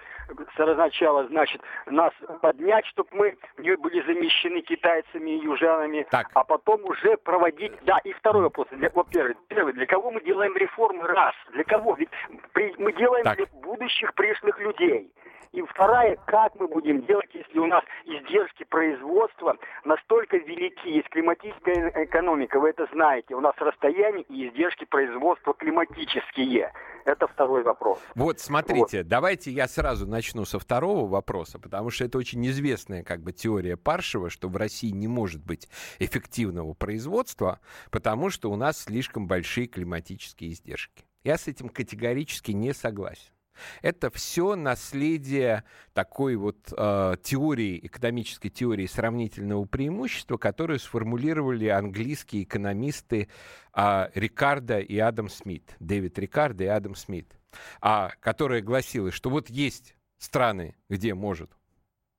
сначала, 0.56 1.26
значит, 1.28 1.62
нас 1.86 2.12
поднять, 2.40 2.84
чтобы 2.86 3.08
мы 3.12 3.36
не 3.58 3.76
были 3.76 4.00
замещены 4.02 4.60
китайцами 4.60 5.30
и 5.30 5.44
южанами, 5.44 6.06
так. 6.10 6.28
а 6.34 6.42
потом 6.44 6.84
уже 6.84 7.16
проводить... 7.18 7.72
Да, 7.84 7.98
и 8.04 8.12
второй 8.12 8.44
вопрос. 8.44 8.66
Для, 8.72 8.90
во-первых, 8.90 9.36
первый, 9.48 9.72
для 9.72 9.86
кого 9.86 10.10
мы 10.10 10.20
делаем 10.22 10.56
реформы? 10.56 11.04
Раз. 11.06 11.34
Для 11.52 11.64
кого? 11.64 11.94
Ведь 11.94 12.10
при, 12.52 12.74
мы 12.78 12.92
делаем 12.92 13.24
так. 13.24 13.36
для 13.36 13.46
будущих 13.62 14.12
пришлых 14.14 14.58
людей. 14.58 15.12
И 15.56 15.62
вторая, 15.62 16.18
как 16.26 16.54
мы 16.56 16.68
будем 16.68 17.02
делать, 17.06 17.30
если 17.32 17.58
у 17.58 17.66
нас 17.66 17.82
издержки 18.04 18.64
производства 18.64 19.56
настолько 19.84 20.36
велики, 20.36 20.88
есть 20.88 21.08
климатическая 21.08 21.92
экономика, 22.04 22.58
вы 22.60 22.70
это 22.70 22.86
знаете, 22.92 23.34
у 23.34 23.40
нас 23.40 23.54
расстояние 23.58 24.24
и 24.28 24.48
издержки 24.48 24.84
производства 24.84 25.54
климатические. 25.54 26.72
Это 27.04 27.28
второй 27.28 27.62
вопрос. 27.62 28.00
Вот, 28.14 28.40
смотрите, 28.40 28.98
вот. 28.98 29.08
давайте 29.08 29.50
я 29.52 29.68
сразу 29.68 30.08
начну 30.08 30.44
со 30.44 30.58
второго 30.58 31.06
вопроса, 31.08 31.58
потому 31.58 31.90
что 31.90 32.04
это 32.04 32.18
очень 32.18 32.44
известная 32.46 33.04
как 33.04 33.20
бы 33.20 33.32
теория 33.32 33.76
Паршева, 33.76 34.28
что 34.28 34.48
в 34.48 34.56
России 34.56 34.90
не 34.90 35.06
может 35.06 35.44
быть 35.44 35.68
эффективного 35.98 36.74
производства, 36.74 37.60
потому 37.90 38.30
что 38.30 38.50
у 38.50 38.56
нас 38.56 38.84
слишком 38.84 39.28
большие 39.28 39.68
климатические 39.68 40.50
издержки. 40.50 41.04
Я 41.22 41.38
с 41.38 41.46
этим 41.48 41.68
категорически 41.68 42.52
не 42.52 42.72
согласен. 42.72 43.35
Это 43.82 44.10
все 44.10 44.54
наследие 44.54 45.64
такой 45.92 46.36
вот 46.36 46.72
э, 46.76 47.16
теории, 47.22 47.80
экономической 47.82 48.48
теории 48.48 48.86
сравнительного 48.86 49.64
преимущества, 49.64 50.36
которую 50.36 50.78
сформулировали 50.78 51.68
английские 51.68 52.44
экономисты 52.44 53.28
э, 53.74 54.08
Рикардо 54.14 54.78
и 54.80 54.98
Адам 54.98 55.28
Смит, 55.28 55.76
Дэвид 55.80 56.18
Рикардо 56.18 56.64
и 56.64 56.68
Адам 56.68 56.94
Смит, 56.94 57.38
а, 57.80 58.10
которая 58.20 58.62
гласила, 58.62 59.10
что 59.10 59.30
вот 59.30 59.50
есть 59.50 59.96
страны, 60.18 60.76
где 60.88 61.14
может 61.14 61.50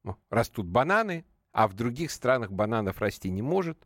ну, 0.03 0.17
растут 0.29 0.67
бананы, 0.67 1.25
а 1.57 1.67
в 1.67 1.73
других 1.73 2.11
странах 2.11 2.51
бананов 2.51 3.01
расти 3.01 3.31
не 3.31 3.41
может, 3.41 3.79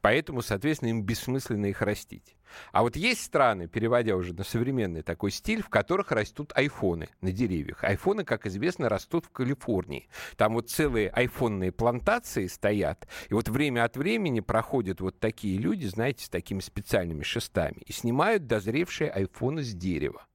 поэтому, 0.00 0.42
соответственно, 0.42 0.88
им 0.88 1.02
бессмысленно 1.02 1.66
их 1.66 1.80
растить. 1.80 2.36
А 2.72 2.82
вот 2.82 2.96
есть 2.96 3.22
страны, 3.22 3.68
переводя 3.68 4.16
уже 4.16 4.34
на 4.34 4.42
современный 4.42 5.02
такой 5.02 5.30
стиль, 5.30 5.62
в 5.62 5.68
которых 5.68 6.10
растут 6.10 6.52
айфоны 6.56 7.08
на 7.20 7.30
деревьях. 7.30 7.84
Айфоны, 7.84 8.24
как 8.24 8.48
известно, 8.48 8.88
растут 8.88 9.26
в 9.26 9.30
Калифорнии. 9.30 10.08
Там 10.36 10.54
вот 10.54 10.68
целые 10.68 11.10
айфонные 11.10 11.70
плантации 11.70 12.48
стоят, 12.48 13.06
и 13.28 13.34
вот 13.34 13.48
время 13.48 13.84
от 13.84 13.96
времени 13.96 14.40
проходят 14.40 15.00
вот 15.00 15.20
такие 15.20 15.58
люди, 15.58 15.86
знаете, 15.86 16.24
с 16.24 16.28
такими 16.28 16.58
специальными 16.58 17.22
шестами, 17.22 17.82
и 17.86 17.92
снимают 17.92 18.48
дозревшие 18.48 19.08
айфоны 19.08 19.62
с 19.62 19.72
дерева. 19.72 20.26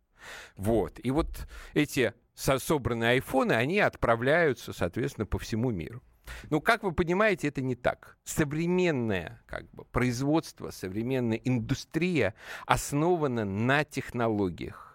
Вот. 0.55 1.01
И 1.03 1.11
вот 1.11 1.49
эти 1.73 2.13
собранные 2.33 3.09
айфоны, 3.09 3.51
они 3.51 3.79
отправляются, 3.79 4.71
соответственно, 4.71 5.25
по 5.25 5.37
всему 5.37 5.71
миру. 5.71 6.01
Ну, 6.49 6.61
как 6.61 6.83
вы 6.83 6.91
понимаете, 6.91 7.47
это 7.47 7.61
не 7.61 7.75
так. 7.75 8.17
Современное 8.23 9.41
как 9.45 9.69
бы, 9.71 9.85
производство, 9.85 10.71
современная 10.71 11.37
индустрия 11.37 12.33
основана 12.65 13.45
на 13.45 13.83
технологиях. 13.83 14.87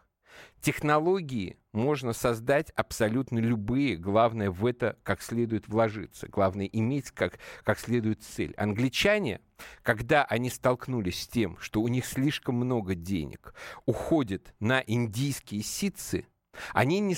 Технологии 0.61 1.59
можно 1.73 2.13
создать 2.13 2.71
абсолютно 2.77 3.39
любые. 3.39 3.97
Главное 3.97 4.51
в 4.51 4.65
это 4.65 4.97
как 5.03 5.21
следует 5.21 5.67
вложиться. 5.67 6.29
Главное 6.29 6.67
иметь 6.67 7.11
как, 7.11 7.41
как 7.65 7.81
следует 7.81 8.23
цель. 8.23 8.55
Англичане, 8.57 9.41
когда 9.83 10.25
они 10.25 10.51
столкнулись 10.51 11.23
с 11.23 11.27
тем, 11.27 11.57
что 11.59 11.81
у 11.81 11.89
них 11.89 12.07
слишком 12.07 12.55
много 12.55 12.95
денег 12.95 13.55
уходит 13.87 14.55
на 14.61 14.85
индийские 14.87 15.63
ситцы, 15.63 16.27
они 16.73 17.01
не, 17.01 17.17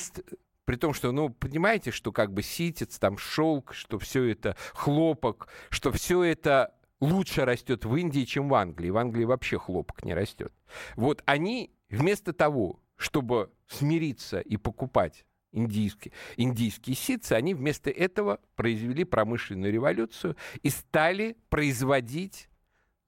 при 0.65 0.77
том, 0.77 0.95
что, 0.95 1.13
ну, 1.13 1.31
понимаете, 1.31 1.91
что 1.91 2.13
как 2.13 2.33
бы 2.33 2.43
ситец, 2.43 2.99
там 2.99 3.19
шелк, 3.19 3.75
что 3.75 3.99
все 3.99 4.25
это 4.25 4.57
хлопок, 4.73 5.49
что 5.71 5.93
все 5.93 6.23
это 6.23 6.75
лучше 7.01 7.45
растет 7.45 7.85
в 7.85 7.95
Индии, 7.97 8.25
чем 8.25 8.49
в 8.49 8.55
Англии. 8.55 8.91
В 8.91 8.97
Англии 8.97 9.25
вообще 9.25 9.59
хлопок 9.59 10.05
не 10.05 10.15
растет. 10.15 10.53
Вот 10.97 11.23
они 11.27 11.71
вместо 11.91 12.33
того, 12.33 12.81
чтобы 12.97 13.53
смириться 13.69 14.41
и 14.41 14.57
покупать 14.57 15.25
индийские, 15.53 16.13
индийские 16.37 16.97
ситцы, 16.97 17.33
они 17.33 17.55
вместо 17.55 17.91
этого 17.91 18.41
произвели 18.57 19.05
промышленную 19.05 19.73
революцию 19.73 20.37
и 20.63 20.71
стали 20.71 21.37
производить 21.49 22.49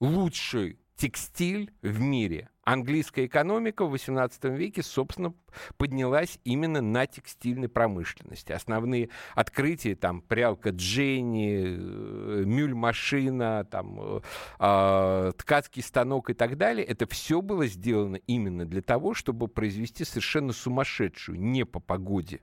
лучший 0.01 0.79
текстиль 0.97 1.73
в 1.83 2.01
мире. 2.01 2.49
Английская 2.67 3.27
экономика 3.27 3.85
в 3.87 3.95
XVIII 3.95 4.57
веке, 4.57 4.83
собственно, 4.83 5.33
поднялась 5.77 6.41
именно 6.43 6.81
на 6.81 7.07
текстильной 7.07 7.69
промышленности. 7.69 8.51
Основные 8.51 9.09
открытия, 9.37 9.95
там, 9.95 10.21
прялка 10.21 10.71
Дженни, 10.71 11.63
э, 11.63 12.43
мюль-машина, 12.45 13.69
там, 13.71 14.01
э, 14.01 14.21
э, 14.59 15.33
ткацкий 15.39 15.81
станок 15.81 16.31
и 16.31 16.35
так 16.35 16.59
далее, 16.59 16.85
это 16.85 17.07
все 17.07 17.41
было 17.41 17.69
сделано 17.69 18.17
именно 18.27 18.65
для 18.65 18.83
того, 18.83 19.15
чтобы 19.15 19.47
произвести 19.47 20.05
совершенно 20.05 20.53
сумасшедшую, 20.53 21.39
не 21.39 21.65
по 21.65 21.79
погоде, 21.79 22.41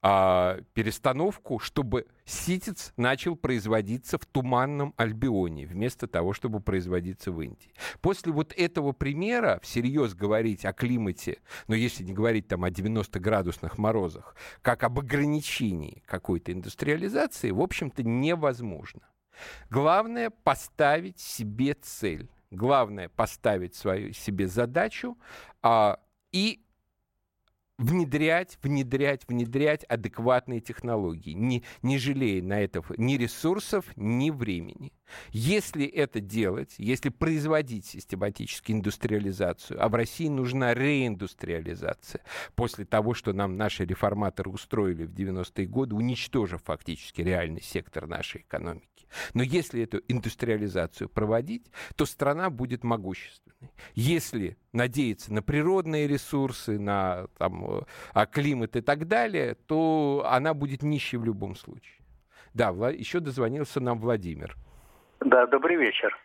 а, 0.00 0.60
перестановку, 0.74 1.58
чтобы 1.58 2.06
ситец 2.24 2.92
начал 2.96 3.36
производиться 3.36 4.18
в 4.18 4.26
Туманном 4.26 4.94
Альбионе, 4.96 5.66
вместо 5.66 6.06
того, 6.06 6.32
чтобы 6.32 6.60
производиться 6.60 7.32
в 7.32 7.40
Индии. 7.40 7.72
После 8.00 8.32
вот 8.32 8.52
этого 8.56 8.92
примера 8.92 9.60
всерьез 9.62 10.14
говорить 10.14 10.64
о 10.64 10.72
климате, 10.72 11.38
но 11.66 11.74
если 11.74 12.04
не 12.04 12.12
говорить 12.12 12.48
там 12.48 12.64
о 12.64 12.70
90-градусных 12.70 13.78
морозах, 13.78 14.36
как 14.62 14.84
об 14.84 14.98
ограничении 14.98 16.02
какой-то 16.06 16.52
индустриализации, 16.52 17.50
в 17.50 17.60
общем-то, 17.60 18.02
невозможно. 18.02 19.02
Главное 19.70 20.30
поставить 20.30 21.18
себе 21.18 21.74
цель. 21.74 22.30
Главное 22.50 23.08
поставить 23.10 23.74
свою 23.74 24.12
себе 24.12 24.48
задачу 24.48 25.18
а, 25.62 26.00
и 26.32 26.62
внедрять, 27.78 28.58
внедрять, 28.62 29.22
внедрять 29.28 29.84
адекватные 29.84 30.60
технологии, 30.60 31.32
не, 31.32 31.64
не 31.82 31.98
жалея 31.98 32.42
на 32.42 32.60
это 32.60 32.82
ни 32.96 33.16
ресурсов, 33.16 33.84
ни 33.96 34.30
времени. 34.30 34.92
Если 35.30 35.86
это 35.86 36.20
делать, 36.20 36.74
если 36.76 37.08
производить 37.08 37.86
систематически 37.86 38.72
индустриализацию, 38.72 39.82
а 39.82 39.88
в 39.88 39.94
России 39.94 40.28
нужна 40.28 40.74
реиндустриализация 40.74 42.22
после 42.54 42.84
того, 42.84 43.14
что 43.14 43.32
нам 43.32 43.56
наши 43.56 43.84
реформаторы 43.84 44.50
устроили 44.50 45.04
в 45.04 45.12
90-е 45.12 45.66
годы, 45.66 45.94
уничтожив 45.94 46.62
фактически 46.64 47.22
реальный 47.22 47.62
сектор 47.62 48.06
нашей 48.06 48.42
экономики. 48.42 49.06
Но 49.32 49.42
если 49.42 49.82
эту 49.82 50.02
индустриализацию 50.08 51.08
проводить, 51.08 51.70
то 51.96 52.04
страна 52.04 52.50
будет 52.50 52.84
могущественной. 52.84 53.47
Если 53.94 54.56
надеяться 54.72 55.32
на 55.32 55.42
природные 55.42 56.06
ресурсы, 56.06 56.78
на 56.78 57.26
там, 57.38 57.84
а 58.14 58.26
климат 58.26 58.76
и 58.76 58.80
так 58.80 59.08
далее, 59.08 59.54
то 59.66 60.24
она 60.30 60.54
будет 60.54 60.82
нищей 60.82 61.18
в 61.18 61.24
любом 61.24 61.56
случае. 61.56 61.96
Да, 62.54 62.70
еще 62.90 63.20
дозвонился 63.20 63.80
нам 63.80 63.98
Владимир. 63.98 64.56
Да, 65.20 65.46
добрый 65.46 65.76
вечер. 65.76 66.16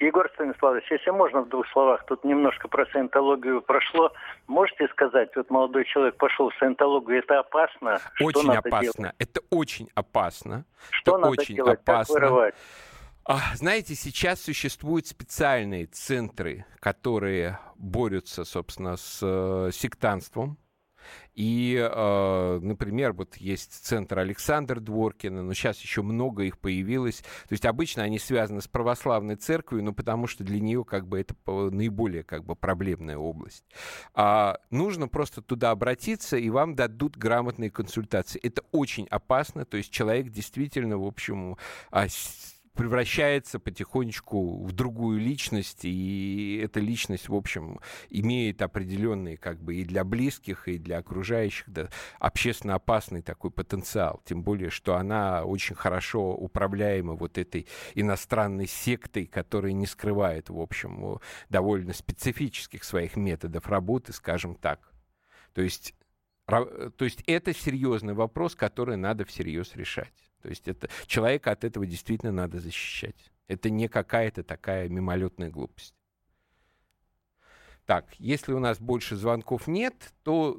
Егор 0.00 0.28
Станиславович, 0.34 0.90
если 0.90 1.10
можно 1.10 1.42
в 1.42 1.48
двух 1.48 1.66
словах, 1.68 2.04
тут 2.06 2.24
немножко 2.24 2.66
про 2.66 2.86
саентологию 2.86 3.62
прошло. 3.62 4.12
Можете 4.48 4.88
сказать, 4.88 5.30
вот 5.36 5.48
молодой 5.48 5.84
человек 5.84 6.16
пошел 6.16 6.50
в 6.50 6.54
саентологию, 6.56 7.20
это 7.20 7.38
опасно? 7.38 7.98
Очень 8.20 8.52
опасно. 8.52 8.92
Делать? 8.92 9.14
Это 9.20 9.40
очень 9.50 9.88
опасно. 9.94 10.64
Что 10.90 11.12
это 11.12 11.20
надо 11.20 11.30
очень 11.30 11.54
делать? 11.54 11.80
опасно. 11.80 12.14
Как 12.14 12.22
вырывать? 12.22 12.54
Знаете, 13.54 13.94
сейчас 13.94 14.40
существуют 14.40 15.06
специальные 15.06 15.86
центры, 15.86 16.66
которые 16.80 17.58
борются, 17.76 18.44
собственно, 18.44 18.96
с 18.96 19.20
э, 19.22 19.70
сектантством. 19.72 20.58
И, 21.34 21.76
э, 21.76 22.58
например, 22.62 23.12
вот 23.12 23.36
есть 23.36 23.72
центр 23.84 24.18
Александр 24.18 24.80
Дворкина, 24.80 25.42
но 25.42 25.54
сейчас 25.54 25.80
еще 25.80 26.02
много 26.02 26.42
их 26.44 26.58
появилось. 26.58 27.20
То 27.48 27.52
есть 27.52 27.64
обычно 27.64 28.02
они 28.02 28.18
связаны 28.18 28.60
с 28.60 28.68
православной 28.68 29.36
церковью, 29.36 29.84
но 29.84 29.92
потому 29.92 30.26
что 30.26 30.44
для 30.44 30.60
нее 30.60 30.84
как 30.84 31.06
бы 31.06 31.20
это 31.20 31.34
наиболее 31.46 32.22
как 32.22 32.44
бы 32.44 32.54
проблемная 32.54 33.16
область. 33.16 33.64
А 34.14 34.58
нужно 34.70 35.08
просто 35.08 35.40
туда 35.42 35.70
обратиться, 35.70 36.36
и 36.36 36.50
вам 36.50 36.74
дадут 36.74 37.16
грамотные 37.16 37.70
консультации. 37.70 38.40
Это 38.42 38.62
очень 38.72 39.06
опасно, 39.06 39.64
то 39.64 39.76
есть 39.76 39.90
человек 39.90 40.28
действительно, 40.28 40.98
в 40.98 41.06
общем, 41.06 41.56
а, 41.90 42.06
превращается 42.74 43.58
потихонечку 43.58 44.64
в 44.64 44.72
другую 44.72 45.20
личность, 45.20 45.84
и 45.84 46.60
эта 46.62 46.80
личность, 46.80 47.28
в 47.28 47.34
общем, 47.34 47.80
имеет 48.08 48.62
определенный, 48.62 49.36
как 49.36 49.62
бы, 49.62 49.76
и 49.76 49.84
для 49.84 50.04
близких, 50.04 50.68
и 50.68 50.78
для 50.78 50.98
окружающих, 50.98 51.68
да, 51.68 51.88
общественно 52.18 52.74
опасный 52.74 53.22
такой 53.22 53.50
потенциал. 53.50 54.22
Тем 54.24 54.42
более, 54.42 54.70
что 54.70 54.96
она 54.96 55.44
очень 55.44 55.76
хорошо 55.76 56.34
управляема 56.34 57.14
вот 57.14 57.38
этой 57.38 57.66
иностранной 57.94 58.66
сектой, 58.66 59.26
которая 59.26 59.72
не 59.72 59.86
скрывает, 59.86 60.48
в 60.48 60.58
общем, 60.58 61.18
довольно 61.50 61.92
специфических 61.92 62.84
своих 62.84 63.16
методов 63.16 63.66
работы, 63.68 64.12
скажем 64.12 64.54
так. 64.54 64.92
То 65.52 65.60
есть, 65.60 65.94
то 66.46 67.04
есть 67.04 67.22
это 67.26 67.54
серьезный 67.54 68.14
вопрос, 68.14 68.54
который 68.54 68.96
надо 68.96 69.24
всерьез 69.24 69.76
решать. 69.76 70.31
То 70.42 70.48
есть 70.48 70.66
это, 70.68 70.88
человека 71.06 71.52
от 71.52 71.64
этого 71.64 71.86
действительно 71.86 72.32
надо 72.32 72.58
защищать. 72.60 73.30
Это 73.46 73.70
не 73.70 73.88
какая-то 73.88 74.42
такая 74.42 74.88
мимолетная 74.88 75.50
глупость. 75.50 75.94
Так, 77.86 78.06
если 78.18 78.52
у 78.52 78.58
нас 78.58 78.78
больше 78.78 79.16
звонков 79.16 79.66
нет, 79.66 79.94
то 80.22 80.58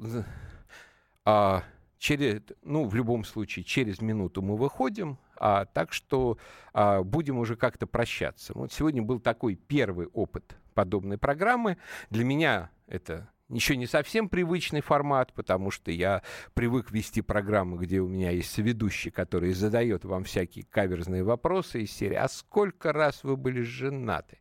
а, 1.26 1.64
через, 1.98 2.42
ну, 2.62 2.86
в 2.86 2.96
любом 2.96 3.24
случае, 3.24 3.64
через 3.64 4.02
минуту 4.02 4.42
мы 4.42 4.58
выходим, 4.58 5.18
а, 5.38 5.66
так 5.66 5.94
что 5.94 6.38
а, 6.74 7.02
будем 7.02 7.38
уже 7.38 7.56
как-то 7.56 7.88
прощаться. 7.88 8.54
Вот 8.56 8.72
сегодня 8.72 9.02
был 9.02 9.20
такой 9.20 9.56
первый 9.56 10.08
опыт 10.08 10.58
подобной 10.74 11.18
программы. 11.18 11.78
Для 12.10 12.26
меня 12.26 12.70
это 12.88 13.30
еще 13.56 13.76
не 13.76 13.88
совсем 13.88 14.30
привычный 14.30 14.82
формат, 14.82 15.34
потому 15.34 15.72
что 15.72 15.91
я 15.91 16.24
привык 16.54 16.91
вести 16.91 17.22
программы, 17.22 17.78
где 17.78 17.99
у 17.99 18.08
меня 18.08 18.32
есть 18.32 18.58
ведущий, 18.58 19.10
который 19.10 19.54
задает 19.54 20.06
вам 20.06 20.24
всякие 20.24 20.66
каверзные 20.66 21.24
вопросы 21.24 21.84
из 21.84 21.91
серии 21.91 22.16
«А 22.16 22.28
сколько 22.28 22.93
раз 22.93 23.24
вы 23.24 23.38
были 23.38 23.62
женаты?» 23.62 24.39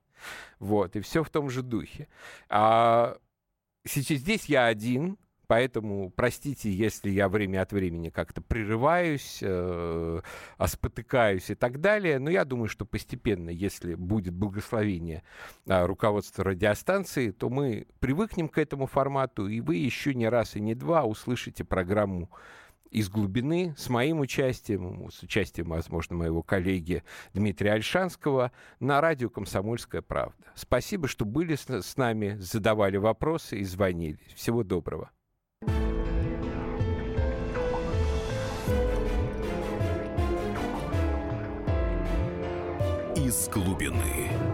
Вот, 0.59 0.97
и 0.97 1.01
все 1.01 1.25
в 1.25 1.31
том 1.31 1.51
же 1.51 1.63
духе. 1.63 2.09
А 2.49 3.17
сейчас 3.85 4.19
здесь 4.19 4.47
я 4.47 4.67
один, 4.67 5.19
Поэтому 5.53 6.09
простите, 6.09 6.73
если 6.73 7.11
я 7.11 7.29
время 7.29 7.61
от 7.61 7.73
времени 7.73 8.09
как-то 8.09 8.41
прерываюсь, 8.41 9.41
э, 9.43 10.21
спотыкаюсь 10.67 11.51
и 11.51 11.55
так 11.55 11.79
далее. 11.79 12.19
Но 12.19 12.31
я 12.31 12.47
думаю, 12.47 12.69
что 12.69 12.87
постепенно, 12.87 13.51
если 13.51 13.95
будет 13.95 14.33
благословение 14.33 15.23
э, 15.67 15.85
руководства 15.85 16.45
радиостанции, 16.45 17.33
то 17.33 17.51
мы 17.51 17.87
привыкнем 18.01 18.49
к 18.49 18.57
этому 18.57 18.87
формату, 18.87 19.47
и 19.47 19.61
вы 19.61 19.77
еще 19.77 20.15
не 20.15 20.27
раз 20.27 20.57
и 20.57 20.61
не 20.63 20.75
два 20.75 21.05
услышите 21.05 21.65
программу 21.65 22.31
из 22.91 23.11
глубины 23.11 23.75
с 23.77 23.91
моим 23.91 24.21
участием, 24.21 25.11
с 25.11 25.23
участием, 25.23 25.69
возможно, 25.69 26.17
моего 26.17 26.43
коллеги 26.43 27.05
Дмитрия 27.35 27.73
Альшанского 27.73 28.53
на 28.81 29.03
радио 29.03 29.29
«Комсомольская 29.29 30.01
правда». 30.01 30.47
Спасибо, 30.55 31.09
что 31.09 31.27
были 31.27 31.57
с 31.57 31.97
нами, 31.99 32.39
задавали 32.39 32.97
вопросы 32.97 33.59
и 33.59 33.65
звонили. 33.65 34.19
Всего 34.35 34.63
доброго. 34.63 35.11
Из 43.27 43.49
глубины. 43.49 44.52